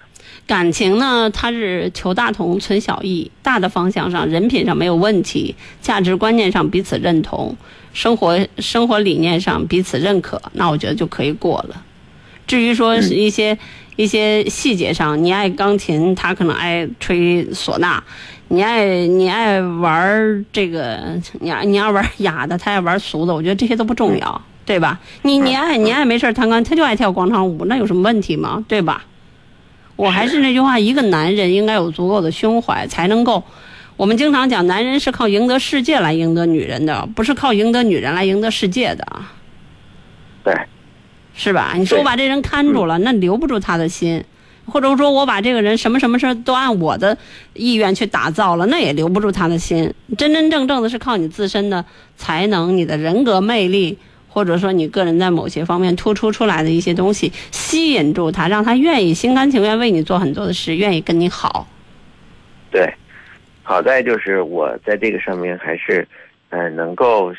[0.48, 7.56] 感情呢，它是求大同存小异，大的方向上，人品上没有问题，价值观念上彼此认同，
[7.94, 11.84] 生活生活理念上彼此认可，那我觉得就可以过了。
[12.48, 13.58] 至于说是一些、
[13.98, 18.02] 一些细节上，你爱钢琴，他可能爱吹唢呐；
[18.48, 25.00] 你爱你爱玩这个，你爱你爱玩雅的，他爱玩俗的，我觉得这些都不重要，对吧？
[25.24, 28.64] 你你爱你爱没事儿弹钢琴，他就爱跳广场舞，那有什么问题吗？
[28.68, 29.04] 对吧？
[29.98, 33.44] 我还是那句话，一个男人应该有足够的胸怀，才能够。
[33.98, 39.08] 我们经常讲，男人是靠赢得世界来赢得女人的，不是靠赢得女人来赢得世界的，
[40.44, 40.54] 对，
[41.38, 41.74] 是吧？
[41.76, 44.24] 你说我把这人看住了，那留不住他的心，
[44.66, 47.16] 或者说我把这个人什么什么事儿都按我的
[47.54, 49.94] 意愿去打造了，那也留不住他的心。
[50.18, 51.86] 真真正正的是靠你自身的
[52.16, 61.68] 才能、你的人格魅力，或者说你个人在某些方面突出出来的一些东西，吸引住他，让他愿意心甘情愿为你做很多的事，愿意跟你好。
[62.72, 62.92] 对，
[63.62, 66.08] 好在就是我在这个上面还是，
[66.50, 67.32] 嗯、能够，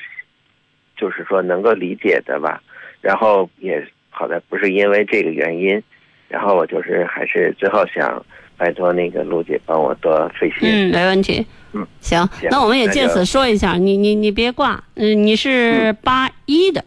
[0.97, 2.63] 就是说能够理解的吧。
[3.01, 5.83] 然后也好在不是因为这个原因，
[6.29, 8.25] 然后我就是还是最后想
[8.57, 10.69] 拜托那个陆姐帮我多费心。
[10.69, 11.47] 嗯，没问题。
[11.73, 16.85] 嗯，行，行那我们也借此说一下，你你你别挂，嗯，你是八一的，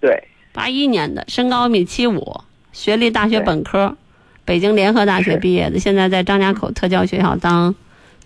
[0.00, 2.40] 对，八一年的，身高一米七五，
[2.72, 3.96] 学历大学本科，
[4.44, 7.74] 北京联合大学毕业的， 现在在张家口特教学校当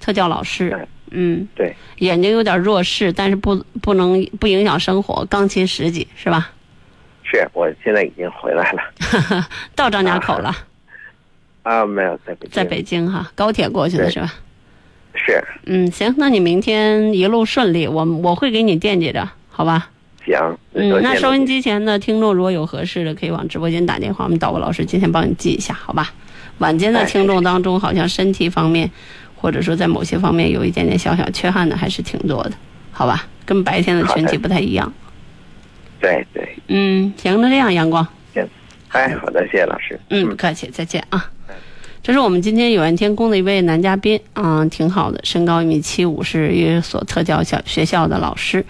[0.01, 0.79] 特教老师对。
[1.15, 6.51] 嗯，对，眼睛有点弱视，但是不不能不影响生活，钢琴十级是吧？
[7.33, 8.83] 是我现在已经回来了
[9.75, 10.55] 到张家口了，
[11.63, 14.35] 啊，没有在北京，在北京哈，高铁过去的是吧？
[15.15, 19.89] 是嗯，行，那你明天一路顺利，我我会给你惦记着，好吧？
[20.27, 20.39] 行，
[20.75, 26.13] 嗯那收音机前的听众如果有合适的，可以往直播间打电话，我们导播老师今天帮你记一下，好吧？
[26.59, 28.91] 晚间的哎听众当中，好像身体方面，
[29.35, 32.53] 或者说在某些方面有一点点小小缺憾的，还是挺多的，
[32.93, 33.27] 好吧？
[33.45, 34.93] 跟白天的群体不太一样。
[36.03, 38.45] 对对，嗯，行，那这样，阳光，行
[38.89, 39.99] 哎，好的，谢谢老师。
[40.11, 41.31] 嗯，不客气，再见啊。
[42.03, 48.65] 这是我们今天有缘天宫的一位男嘉宾，嗯，挺好的，身高一米七五，是一所特教小学校的老师，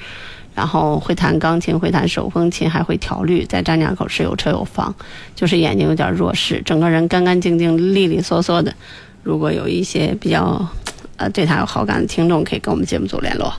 [0.55, 4.95] 然后会弹钢琴，会弹手风琴，还会调律，在张家口是有车有房，
[5.35, 8.74] 就是眼睛有点弱视，整个人干干净净、利利索索的。
[9.22, 10.68] 如果有一些比较，
[11.16, 13.51] 呃，对他有好感的听众，可以跟我们节目组联络。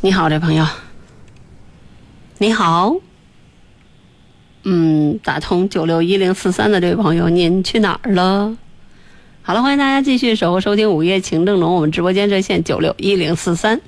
[0.00, 0.66] 你好，这朋友。
[2.40, 2.94] 你好。
[4.62, 8.56] 嗯，打通九六一零四三的这位朋友，您去哪儿了？
[9.42, 13.80] 好了，欢迎大家继续守候收听午夜情正浓，我们直播间热线九六一零四三。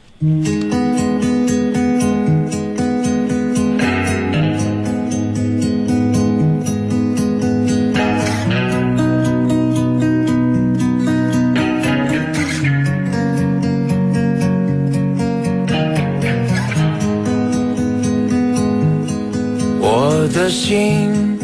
[20.51, 21.39] 心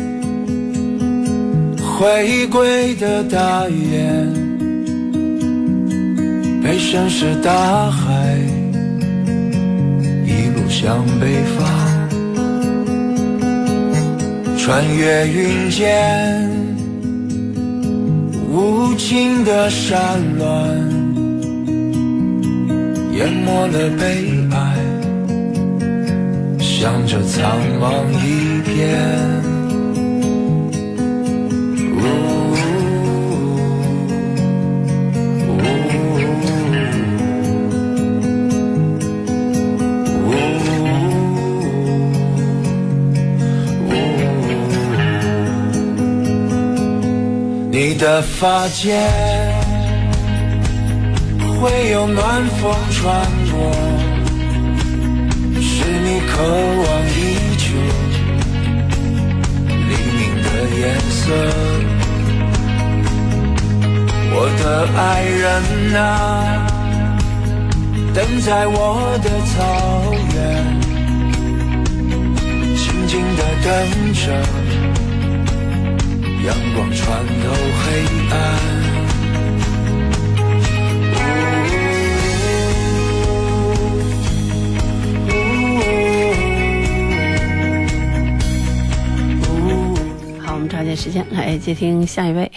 [1.78, 4.32] 回归的大雁，
[6.60, 8.36] 背身是大海，
[10.26, 11.64] 一路向北方，
[14.58, 16.50] 穿越云间
[18.50, 20.44] 无尽的山峦，
[23.14, 24.35] 淹没了悲，
[26.86, 28.76] 向着苍茫一片。
[47.72, 48.96] 你的发间
[51.60, 53.95] 会有暖风穿过，
[56.36, 57.16] 渴望已
[57.56, 57.64] 久
[59.88, 61.16] 黎明的颜色。
[64.34, 64.62] 我的
[65.00, 65.98] 爱人啊，
[68.12, 68.76] 等在我
[69.24, 69.56] 的草
[70.34, 70.36] 原，
[72.76, 73.66] 静静的等
[74.12, 74.22] 着。
[76.44, 77.44] 阳光穿透
[77.80, 77.84] 黑
[78.30, 78.75] 暗。
[90.96, 92.50] 时间来接听下一位。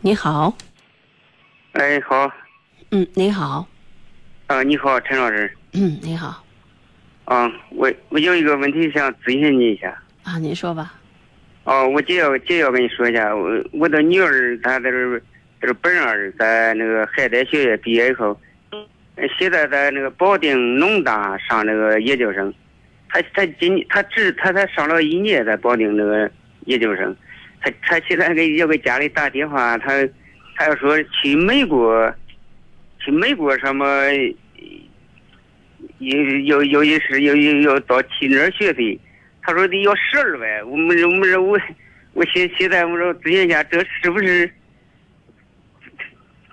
[0.00, 0.56] 你好，
[1.72, 2.32] 哎，好，
[2.90, 3.68] 嗯，你好，
[4.46, 6.42] 啊，你好，陈老师，嗯，你好，
[7.26, 10.02] 啊，我我有一个问题想咨询你一下。
[10.24, 10.94] 啊，您说吧。
[11.64, 15.20] 哦，我姐要姐要跟你说一下，我我的女儿她在这
[15.60, 18.40] 在这本二在那个海带学院毕业以后，
[19.38, 22.52] 现在在那个保定农大上那个研究生，
[23.10, 26.28] 她她今她只她才上了一年在保定那个
[26.64, 27.14] 研究生，
[27.62, 30.06] 她她现在给要给家里打电话，他
[30.56, 32.12] 他要说去美国，
[32.98, 33.86] 去美国什么，
[35.98, 39.00] 有有有一是有有要到去那儿学习。
[39.42, 41.58] 他说得要十二万，我们我们我
[42.12, 44.48] 我现现在我说咨询一下，这是不是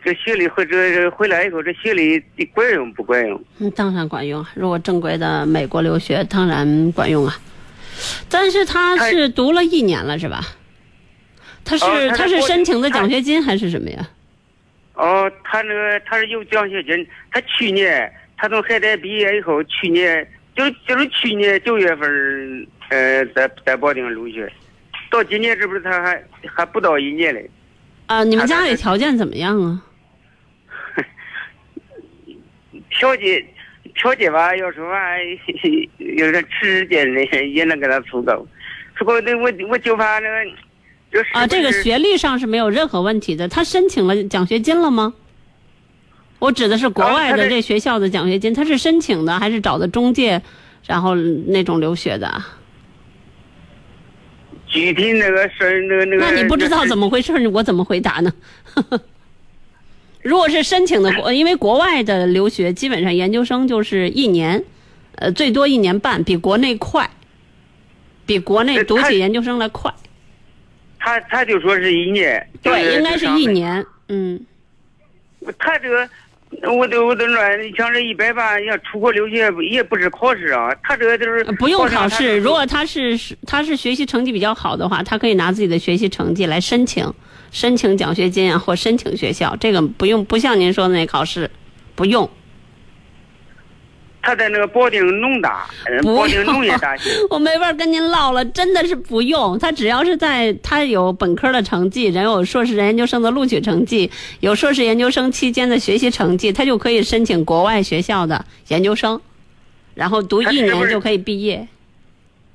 [0.03, 2.19] 这学历或者回来以后这学历
[2.53, 3.44] 管用不管用？
[3.60, 4.45] 嗯，当然管用。
[4.56, 7.36] 如果正规的美国留学，当然管用啊。
[8.30, 10.41] 但是他是读了一年了，是吧？
[11.70, 14.10] 他是他是申请的奖学金还是什么呀？
[14.96, 17.08] 哦，他那个他是有奖学金。
[17.32, 22.68] 他去年他从海淀毕业以后，去年就就是去年九月份。
[22.90, 24.52] 呃，在在保定留学，
[25.12, 27.48] 到今年这不是他还还不到一年嘞。
[28.08, 29.80] 啊，你们家里条件怎么样啊？
[32.90, 33.46] 条件
[33.94, 35.16] 条件吧，要说吧
[36.00, 38.48] 有点时间的，也能给他凑够。
[38.98, 40.52] 不过那我我就怕那个，
[41.11, 43.48] 就是啊，这个学历上是没有任何问题的。
[43.48, 45.14] 他申请了奖学金了吗？
[46.38, 50.41] 我指的是国外的这学校的奖学金，他是申请的还是找的中介，
[50.86, 52.41] 然后那种留学的？
[54.68, 56.23] 具体那个事儿，那个那个。
[56.23, 58.31] 那你不知道怎么回事我怎么回答呢？
[60.22, 64.64] 如果是申请的国，因为国外的留学基本上研究生就是一年，
[65.15, 67.10] 呃，最多一年半，比国内快，
[68.26, 69.94] 比国内读起研究生来快。
[71.00, 72.46] 他他就说是一年。
[72.62, 74.40] 对，应该是一年，嗯。
[75.58, 76.08] 他这个。
[76.64, 80.76] 我都我都说，你像这一百万要出国留学，也不是考试啊。
[80.82, 82.38] 他这个就是不用考试。
[82.40, 83.16] 如果他是
[83.46, 87.14] 他是学习成绩比较好的话，他可以拿自己的学习成绩来申请
[87.52, 89.56] 申请奖学金啊，或申请学校。
[89.58, 91.50] 这个不用，不像您说的那考试，
[91.94, 92.28] 不用。
[94.22, 95.66] 他在那个保定农大，
[96.04, 97.10] 保定农业大学。
[97.30, 99.58] 我没法跟您唠了，真的是不用。
[99.58, 104.10] 他只要是在他有本科的成绩，然后有硕士研究生的录取成绩，
[104.41, 109.20] 有硕士研究生期间的学习成绩，他就可以申请国外学校的研究生，
[109.96, 111.68] 然后读一年就可以毕业。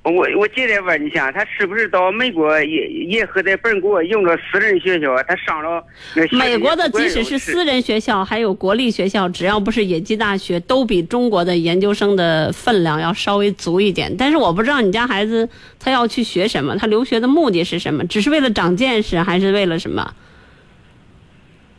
[0.04, 5.16] 我我接着问一下，他是不是到美国也也和在本国用了私人学校？
[5.26, 5.82] 他上了
[6.30, 14.14] 美国的，即使是私人学校，还有国立学校，只要不是野鸡大学，都比中国的研究生的分量要稍微足一点。
[14.14, 15.48] 但是我不知道你家孩子
[15.80, 18.06] 他要去学什么，他留学的目的是什么？
[18.06, 20.14] 只是为了长见识，还是为了什么？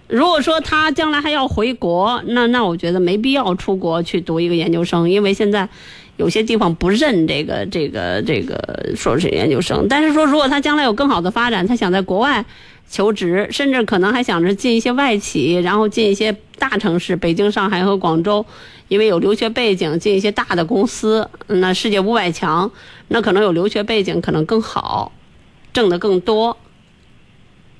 [0.08, 5.70] 如果说他将来还要回国，那那我觉得没必要出国去读一个研究生，因为现在。
[6.18, 12.46] 有些地方不认这个这个这个硕士研究生，但是说如果他将来有更好的发展，他想在国外
[12.90, 18.46] 求职，甚至可能还想着进一些外企，然后进一些大城市，北京、上海和广州，
[18.88, 22.72] 因为有留学背景，进一些大的公司，那世界五百强，
[23.08, 25.12] 那可能有留学背景可能更好，
[25.74, 26.58] 挣得更多。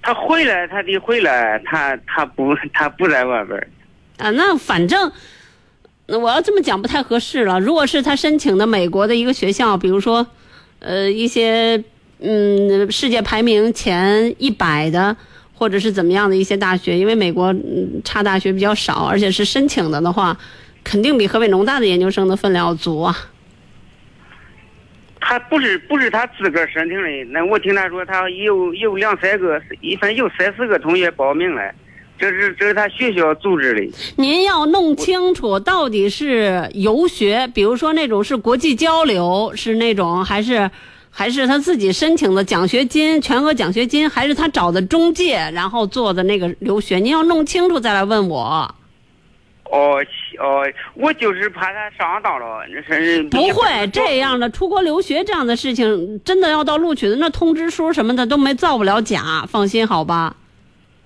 [0.02, 3.60] 他回来，他得回来，他他不他不在外边
[4.18, 5.12] 啊，那反正，那
[6.08, 7.60] 那我要这么讲不太合适了。
[7.60, 10.26] 如果是他申请的美国的一个学校，比如说，
[10.80, 11.84] 呃，一些
[12.20, 15.16] 嗯世界排名前一百的，
[15.56, 20.38] 或者是怎么样的一些大学，因为美国嗯差大学比较少，而且是申请的的话，
[20.84, 23.16] 肯定比河北农大的研究生的分量要足啊。
[25.20, 31.74] 他不是不是他自个儿申请的，那我听他说他有有两三个，一般有三四个同学报名了，
[32.18, 33.98] 这是这是他学校组织的。
[34.16, 40.70] 您要弄清楚到底是游学，比如说那种是国际交流，是那种还是
[41.10, 47.00] 还是他自己申请的奖学金，全额奖学金，还是他找的中介然后做的那个留学？
[47.00, 48.74] 您要弄清楚再来问我。
[49.72, 49.98] 哦
[50.40, 50.64] 哦，
[50.94, 54.50] 我就是怕他上当了，那是不会这样的。
[54.50, 60.36] 出国留学这样的事情，真的要到录取的那通知书什么的都没造不了假，放心好吧。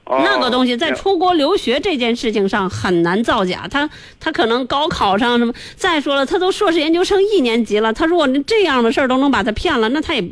[0.10, 3.88] 哦那个东西在出国留学这件事情上很难造假，他
[4.20, 10.30] 他可能高考上什么，再说了，他都硕士研究生一年级了，他如果这样的事儿都能把他骗了，那他也，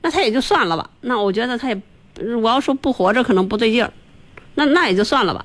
[0.00, 0.88] 那他也就算了吧。
[1.02, 1.78] 那我觉得他也，
[2.42, 3.92] 我要说不活着可能不对劲儿，
[4.54, 5.44] 那那也就算了吧。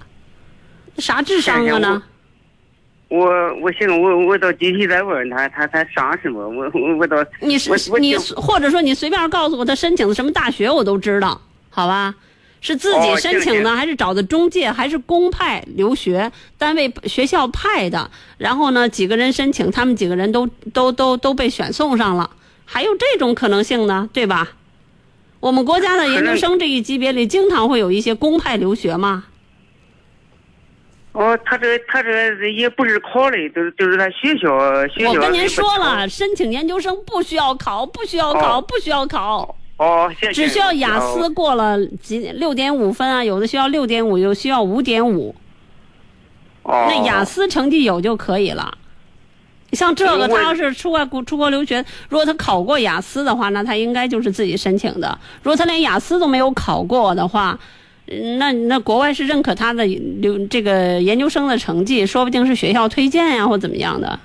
[0.98, 2.02] 啥智商啊呢？
[3.10, 3.26] 我
[3.62, 6.48] 我寻思我我到具体再问问他，他他上什么？
[6.48, 7.70] 我我我到你是
[8.00, 12.16] 你或者说你随便告诉我他申请的什么大学，我都知道，好吧？
[12.64, 18.10] 是自己哦申请的，行行还是找的中介，还是公派留学单位学校派的？
[18.38, 22.30] 然后呢，几个人申请，他们几个人都都都都被选送上了，
[22.64, 24.54] 还有这种可能性呢，对吧？
[25.42, 29.26] 我们国家的研究生这一级别里，经常会有一些公派留学嘛。
[31.12, 35.12] 哦，他这他这也不是考的，就是就是他学校学校。
[35.12, 39.58] 我跟您说了，申请研究生不需要考，不需要考，哦不需要考。
[39.78, 41.30] 哦，谢谢只需要雅思。
[41.30, 45.36] 过了几六点五分啊，有的需要六点五，有需要五点五。
[46.62, 48.78] 哦，那雅思成绩有就可以了。
[49.72, 55.18] 像这个，他要是出外国出国留学，如果他考过雅思的话，那他应该就是自己申请的。
[55.42, 57.58] 如果他连雅思都没有考过的话，
[58.06, 64.20] 嗯那那国外是认可他的留这个研究生的成绩，说不定是学校推荐呀、或怎么样的。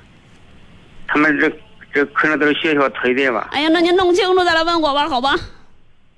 [1.06, 1.50] 他们这
[1.92, 3.48] 这可能都是学校推的吧？
[3.52, 5.34] 哎呀，那你弄清楚再来问我吧，好吧？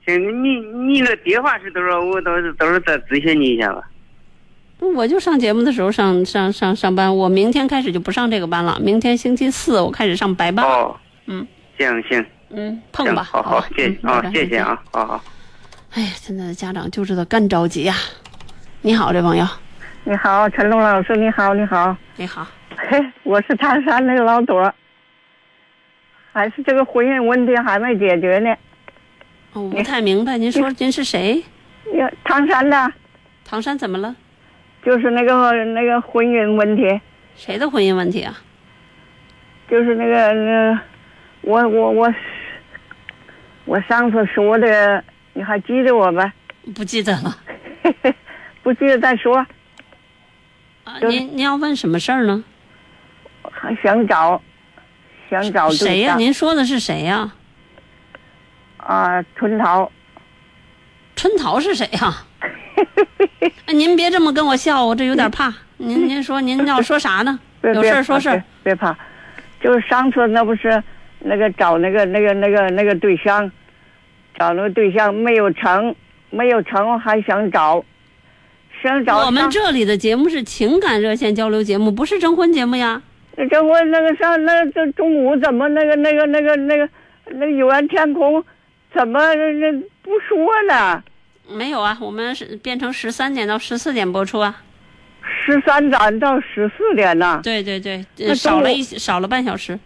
[0.07, 2.01] 行，你你那电话是多少？
[2.01, 3.83] 我到时到时候再咨询你一下吧。
[4.97, 8.79] 我就上节目的时候上上上上班，我明天开始就不上这个班了。
[8.81, 10.65] 明天星期四我开始上白班。
[10.65, 13.23] 哦，嗯行行，嗯，碰行，吧。
[13.31, 15.23] 好好吧，谢谢啊谢谢啊，好好。
[15.93, 17.95] 哎呀，现在的家长就知道干着急呀、
[18.81, 19.47] 你好，这朋友，
[20.05, 21.95] 你好，陈龙老师，你好，你好。
[22.17, 22.47] 你好。
[22.89, 24.75] 嘿，我是唐山那个老多儿，
[26.33, 28.51] 还是这个婚姻问题还没解决呢。
[29.53, 31.43] 哦我不太明白，您说您是谁？
[31.95, 32.93] 呀，唐山的，
[33.45, 34.15] 唐山怎么了？
[34.85, 37.01] 就是那个那个婚姻问题，
[37.35, 38.39] 谁的婚姻问题啊？
[39.69, 40.81] 就是那个那个，
[41.43, 42.15] 我我我，
[43.65, 46.33] 我上次说的，你还记得我吧？
[46.75, 47.37] 不记得了。
[48.63, 49.37] 不记得再说，
[50.85, 52.45] 啊，您您要问什么事儿呢？
[53.51, 54.41] 还想找，
[55.31, 57.33] 想找对谁呀、象您说的是谁呀、
[58.79, 59.91] 啊，春桃。
[61.15, 62.25] 春桃是谁呀、
[63.67, 65.53] 哎您别这么跟我笑，我这有点怕。
[65.77, 67.39] 您您说您要说啥呢？
[67.63, 68.75] 有事说事儿别。
[68.75, 68.97] 别怕，
[69.63, 70.83] 就是上次那不是
[71.19, 73.51] 那个找那个那个那个那个对象，
[74.39, 75.95] 找那个对象没有成，
[76.31, 77.85] 没有成还想找，
[78.83, 83.03] 想找我们这里的节目是情感热线交流节目，不是征婚节目呀。
[83.49, 86.89] 这我那个上那这中午怎么那个那个那个那个
[87.27, 88.45] 那个有缘天空
[88.95, 89.73] 怎么那
[90.03, 90.37] 不说
[90.69, 91.03] 呢？
[91.49, 94.63] 没有啊，我们是变成十三点到十四点播出啊。
[95.23, 98.05] 十三点到十四点呢，对对对，
[98.35, 99.79] 少了一少了半小时。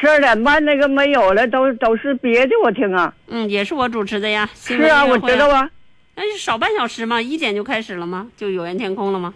[0.00, 3.12] 十二点半那个没有了，都都是别的我听啊。
[3.28, 4.48] 嗯，也是我主持的呀。
[4.54, 5.60] 是啊，我知道啊。
[5.60, 5.70] 啊，
[6.16, 8.28] 那就少半小时嘛，一点就开始了吗？
[8.36, 9.32] 就有缘天空了吗？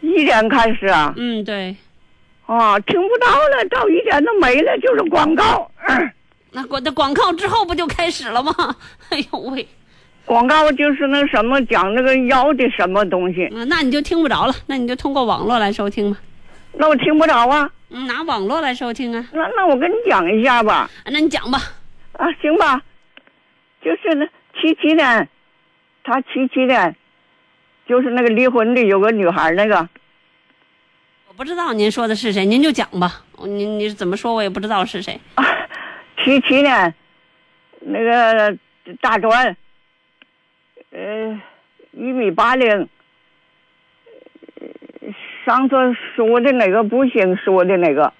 [0.00, 1.14] 一点开始啊。
[1.16, 1.76] 嗯，对。
[2.46, 5.70] 啊，听不到了，到一点都没了，就是广告。
[6.52, 8.52] 那广那广告之后不就开始了吗？
[9.10, 9.66] 哎呦喂，
[10.24, 16.18] 广告就是那什么讲那个腰的什么东西，嗯，那你就听不着了，那你就通过网络来收听吧。
[16.74, 17.70] 那我听不着啊。
[17.90, 19.24] 嗯，拿网络来收听啊。
[19.32, 20.90] 那那我跟你讲一下吧。
[21.04, 21.58] 啊那你讲吧。
[22.12, 22.80] 啊，行吧，
[23.82, 24.26] 就是那
[24.60, 25.28] 七七年，
[26.04, 26.94] 他七七年，
[27.88, 29.88] 就是那个离婚的有个女孩那个，
[31.34, 33.24] 我不知道您说的是谁，您就讲吧。
[33.42, 35.20] 您你怎么说，我也不知道是谁。
[36.22, 36.94] 七七年，
[37.80, 38.56] 那个
[39.00, 39.56] 大专，
[40.92, 41.42] 呃，
[41.90, 42.88] 一米八零，
[45.44, 45.74] 上次
[46.14, 48.12] 说的那个不行，说的那个，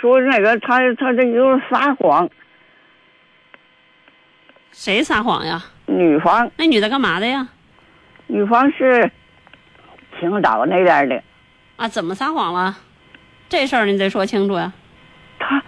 [0.00, 2.26] 说的那个他他这就是撒谎，
[4.72, 5.62] 谁撒谎呀？
[5.84, 7.46] 女方那女的干嘛的呀？
[8.28, 9.10] 女方是
[10.18, 11.22] 青岛那边的，
[11.76, 12.78] 啊，怎么撒谎了？
[13.48, 14.72] 这事儿你得说清楚呀。
[15.38, 15.62] 他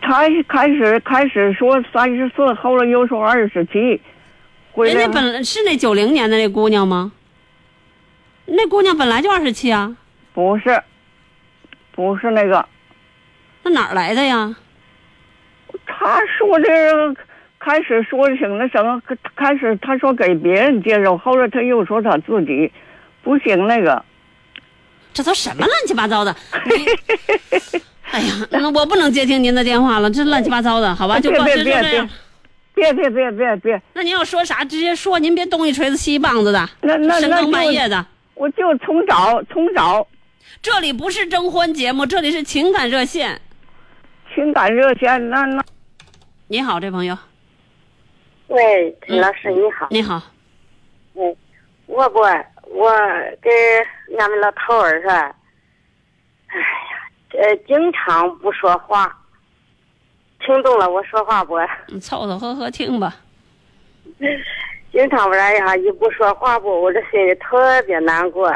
[0.00, 4.00] 他开始开始说三十四，后来又说二十七，
[4.76, 7.12] 人家本来是那九零年的那姑娘吗？
[8.46, 9.94] 那姑娘本来就二十七啊，
[10.32, 10.82] 不是
[11.90, 12.66] 不是那个，
[13.64, 14.56] 那哪儿来的呀？
[15.86, 17.16] 他说的
[17.58, 19.02] 开始说行那什么，
[19.36, 22.72] 开始他说给别人介绍，后来他又说他自己
[23.22, 24.04] 不行那个。
[25.12, 26.34] 这都什么乱七八糟的？
[28.10, 31.18] 哎呀，那我不能接听您的电话了，这乱七八糟的，好吧？
[31.18, 32.08] 就别保别别别持这样。
[32.74, 38.04] 别别别别别，那您要说啥，直接说，您别东一锤子西一棒子的，那那深更那半夜的。
[38.34, 40.06] 我就重找重找
[40.62, 43.40] 这里不是征婚节目，这里是情感热线。
[44.34, 45.62] 情感热线，那那
[46.48, 47.16] 你好，这朋友，
[48.48, 49.86] 喂，陈老师你好。
[49.90, 50.22] 你好，
[51.14, 51.36] 嗯，
[51.86, 52.20] 我不，
[52.72, 52.90] 我
[53.42, 53.50] 给
[54.18, 55.22] 俺们老头儿说，哎
[56.58, 59.14] 呀，呃，经常不说话，
[60.40, 61.58] 听懂了我说话不？
[61.88, 63.14] 你凑凑合合听吧。
[64.90, 68.50] 经常不然呀，一不说话不，我这心里特别难过，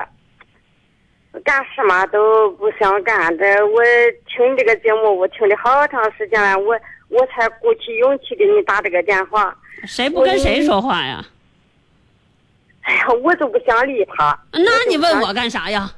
[1.45, 3.37] 干什么都不想干。
[3.39, 3.83] 这我
[4.27, 6.79] 听这个节目，我听了好长时间了，我
[7.09, 9.55] 我才鼓起勇气给你打这个电话。
[9.85, 11.25] 谁不跟谁说话呀？
[13.15, 14.39] 我都不想理他。
[14.53, 15.93] 那你问我干啥呀？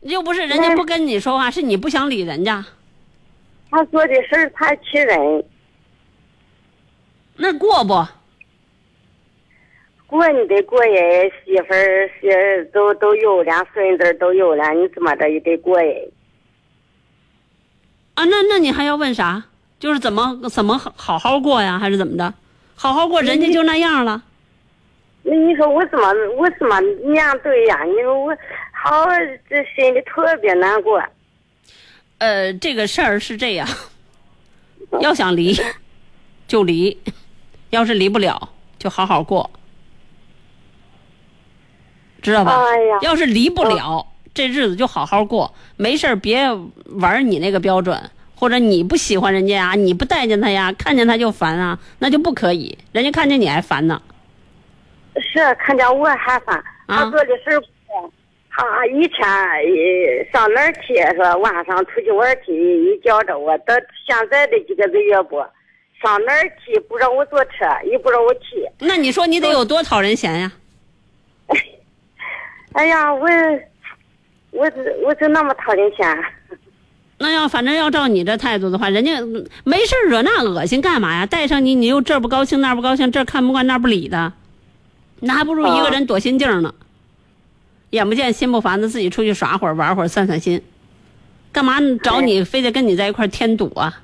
[0.00, 2.64] 又不是人家不跟你说话，是你不想理人家。
[3.70, 5.44] 他做的事儿太气人。
[7.36, 8.06] 那过不？
[10.06, 11.00] 过你得过呀，
[11.44, 15.94] 媳妇儿是都都有了，孙子都有了，你怎么着也得过呀。
[18.14, 19.44] 啊，那那你还要问啥？
[19.80, 22.34] 就是怎么怎么好好好过呀，还是怎么的？
[22.74, 24.22] 好好过，人家就那样了。
[25.24, 27.82] 那你说我怎么我怎么面对呀？
[27.84, 28.36] 你说我
[28.72, 29.06] 好
[29.48, 31.02] 这心里特别难过。
[32.18, 33.68] 呃，这个事儿是这样，
[35.00, 35.56] 要想离
[36.48, 36.98] 就离，
[37.70, 39.50] 要是离不了就好好过，
[42.20, 42.60] 知道吧？
[42.64, 46.48] 哎呀要是离不了，这日子就好好过，没事儿别
[46.86, 54.02] 玩你那个标准，或者你不喜欢人家呀，你不待见他呀，看见他就烦啊，那就不可以，人家看见你还烦呢。
[55.20, 58.12] 是看见我还烦，他做的事儿不。
[58.54, 62.52] 他以前呃上哪儿去说晚上出去玩去，
[62.84, 63.74] 一叫着我，到
[64.06, 65.36] 现在这几个月不，
[66.02, 67.50] 上哪儿去不让我坐车，
[67.90, 68.68] 也不让我去。
[68.80, 70.52] 那你说你得有多讨人嫌呀？
[72.74, 73.26] 哎呀，我
[74.50, 74.70] 我
[75.02, 76.24] 我就那么讨人嫌。
[77.18, 81.24] 那要反正要照你这态度的话，人家嗯没事儿惹那恶心干嘛呀？
[81.24, 84.32] 带上你，你又这不高兴那不高兴，这看不惯那不理的，
[85.22, 86.74] 那还不如一个人躲心镜呢。
[87.90, 90.62] 眼不见心不烦的，自己出去耍会儿玩会儿散散心，
[91.52, 94.02] 干嘛找你非得跟你在一块儿添堵啊？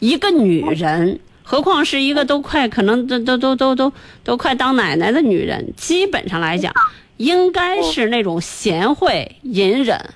[0.00, 3.92] 一个女人，何况是一个都快可能都都都都都
[4.24, 6.72] 都快当奶奶的女人，基本上来讲，
[7.16, 10.10] 应该是那种贤惠隐忍。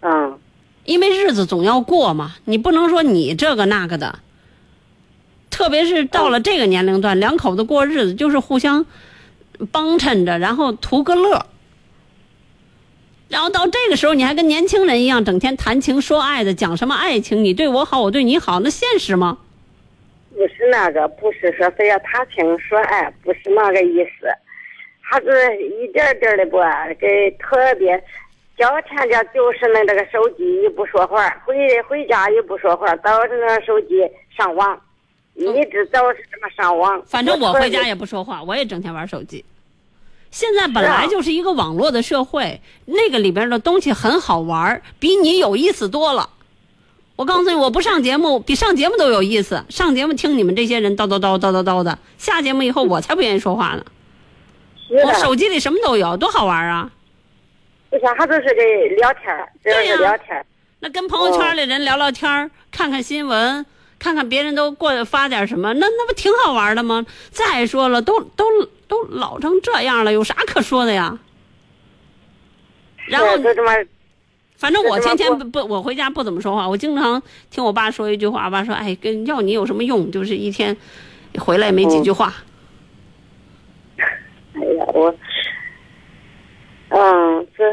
[0.00, 0.38] 嗯。
[0.84, 4.20] 因为日子总要过嘛，你不能说你这个那个的。
[5.56, 8.84] 特别是到了这个年龄段，两口子过日子就是互相
[9.72, 11.46] 帮衬着，然后图个乐。
[13.30, 17.42] 然后到这个时候，你还跟年轻人一样，整天谈情说爱的，讲什么爱情？
[17.42, 19.38] 你对我好，我对你好，那现实吗？
[20.34, 24.28] 不是那个，不是说非要谈情说爱，不是那个意思，
[25.00, 26.58] 还是一点点的不
[27.00, 27.98] 给特别
[28.58, 34.06] 交钱家就是那这个手机也不说话，回回家也不说话，都是那手机
[34.36, 34.78] 上网，
[35.36, 37.02] 一直都是这么上网。
[37.06, 39.44] 反正我回家也不说话，我也整天玩手机。
[40.30, 46.30] 现在本来就是一个网络的社会，那个里边的东西很好玩，比你有意思多了。
[47.14, 49.64] 我告诉你，我不上节目比上节目都有意思。
[49.70, 53.84] 上节目听你们这些人叨叨叨叨叨叨的，下节目以后我才不愿意说话呢。
[54.88, 56.90] 是我手机里什么都有，多好玩啊！
[57.88, 60.44] 不像还都是给聊天儿，只要是聊天儿。
[60.80, 63.64] 那跟朋友圈里人聊聊天儿看看新闻，
[63.98, 67.04] 看看别人都过发点什么，那那不挺好玩的吗？
[67.30, 68.44] 再说了，都都
[68.86, 71.18] 都老成这样了，有啥可说的呀？
[73.06, 73.70] 然后是就这么，
[74.56, 76.68] 反正我天天不不，我回家不怎么说话。
[76.68, 80.10] 我经常听我爸说一句话，我爸说：“哎，跟要你有什么用？
[80.10, 80.76] 就是一天
[81.38, 82.34] 回来没几句话。
[83.98, 85.14] 哎呀，我，
[86.88, 87.64] 嗯，这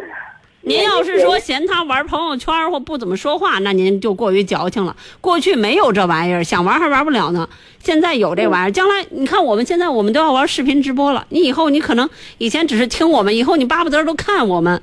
[0.65, 4.95] 您要是说嫌他玩朋友圈或不怎么说话，那您就过于矫情了。
[5.19, 7.49] 过去没有这玩意儿，想玩还玩不了呢。
[7.79, 11.25] 现在有这玩意儿，将来你看我们现在我们都要玩视频直播了。
[11.29, 14.81] 你以后你可能以前只是听我们，以后你巴不得都看我们。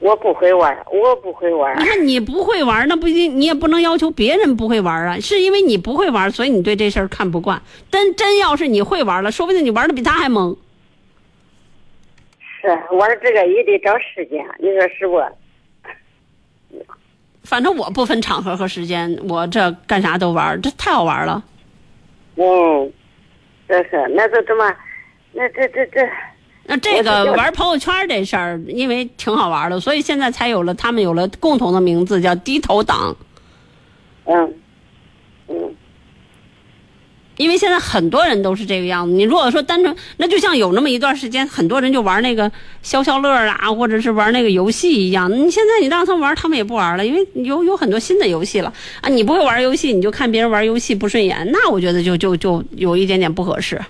[0.00, 1.80] 我不会玩，我不会玩。
[1.80, 5.18] 你看你不会玩，那不一定，你也不能要求别人不会玩啊。
[5.20, 7.62] 是因为你不会玩，所以你对这事儿看不惯。
[7.90, 10.56] 真真要是你会玩了，说不定你玩的比他还猛。
[12.64, 15.22] 是玩这个也得找时间，你说是不？
[17.42, 21.44] 反正我不分场合和时间，我这干啥都玩，这太好玩了。
[22.36, 22.90] 嗯，
[23.68, 24.74] 这是那就这么，
[25.32, 26.08] 那这这这，
[26.64, 33.14] 那这个玩朋友圈这事儿，因为挺好玩的，所以现在才有了他们有了共同的名字，叫低头党。
[34.24, 34.54] 嗯
[35.48, 35.76] 嗯。
[37.36, 39.12] 因为现在很多人都是这个样子。
[39.12, 42.50] 你如果说单纯，那就像有那么一段时间，很多人就玩那个
[42.82, 45.30] 消消乐啊，或者是玩那个游戏一样。
[45.30, 49.08] 你现在你让他们玩，他们也不玩了，因为有有很多新的游戏了啊。
[49.08, 53.80] 你不会玩游戏，你就看别人玩游戏不顺眼，那我觉得就就就有一点点不合适。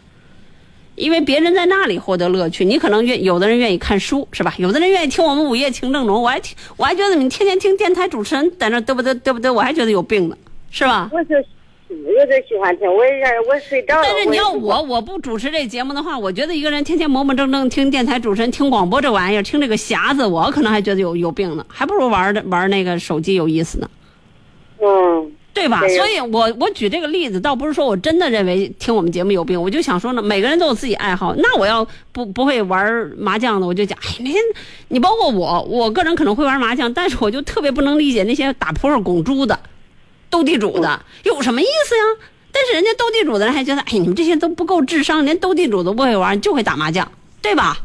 [0.94, 4.54] 因为别人在那里获得乐趣，你可能愿有的人愿意看书，是吧？
[4.58, 10.36] 有的人愿意听我们午夜情正浓，我还听，我还觉得你天天听电台主持人在那嘚不嘚嘚不嘚，我还觉得有病呢，
[10.70, 11.10] 是吧？
[11.12, 11.34] 我就。
[12.02, 13.12] 我最喜欢听，我也
[13.48, 14.02] 我睡着了。
[14.02, 23.88] 但是你要我我不主持这节目的话，我觉得一个人天天磨磨蹭蹭听电台主持人听广播这玩意儿，听这个匣子，我可能还觉得有有病呢，还不如玩的玩那个手机有意思呢。
[24.80, 25.80] 嗯，对吧？
[25.88, 31.34] 所以我我举这个例子，倒不是说我真的认为听我们节目有病，我就想说呢，每个人都有自己爱好。
[31.36, 34.30] 那我要不不会玩麻将的，我就讲，哎，那
[34.88, 39.58] 你包括我，我个人可能会玩麻将，但是我就特别不能理解那些打扑克拱猪的。
[40.30, 42.02] 斗地主的有什么意思呀？
[42.52, 47.10] 但是人家斗地主的人还觉得，哎，你们这些都不够智商，连斗地主都不会玩，就会打麻将，
[47.42, 47.78] 对吧？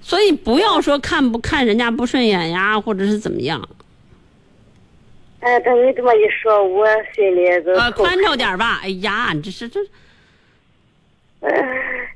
[0.00, 3.68] 所以不要说看不看人家不顺眼呀，或者是怎么样。
[5.40, 8.80] 哎，等你这么一说，我心里都呃宽敞点吧。
[8.82, 9.80] 哎呀，你这是这，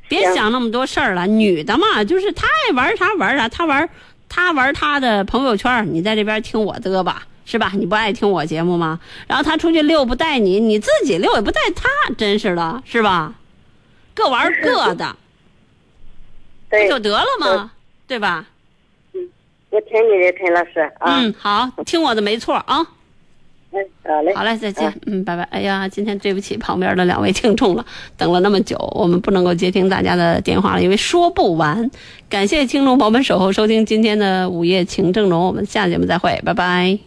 [0.09, 1.27] 别想那么多事儿了。
[1.27, 3.89] 女的嘛，就是她爱玩啥玩啥，她玩
[4.29, 7.27] 她玩她的朋友圈，你在这边听我的吧。
[7.47, 7.73] 是吧？
[7.75, 9.01] 你不爱听我节目吗？
[9.27, 13.33] 然后他出去遛不带你，你自己遛也不带他，真是的，是吧？
[14.13, 15.17] 各玩各的，
[16.69, 17.71] 不就得了吗？
[18.07, 18.47] 对吧？
[19.15, 19.21] 嗯，
[19.71, 21.21] 我听你的，陈老师啊。
[21.21, 22.87] 嗯，好，听我的没错啊。
[23.73, 24.35] 嗯，好嘞。
[24.35, 24.93] 好嘞，再见。
[25.07, 25.43] 嗯，拜拜。
[25.45, 27.85] 哎呀，今天对不起旁边的两位听众了，
[28.17, 31.91] 等了那么久，我们不能够接听大家的电话了，因为说不完。
[32.29, 36.99] 感谢听众朋友们守候收听今天的午夜情正浓，我们下节目再会，拜拜。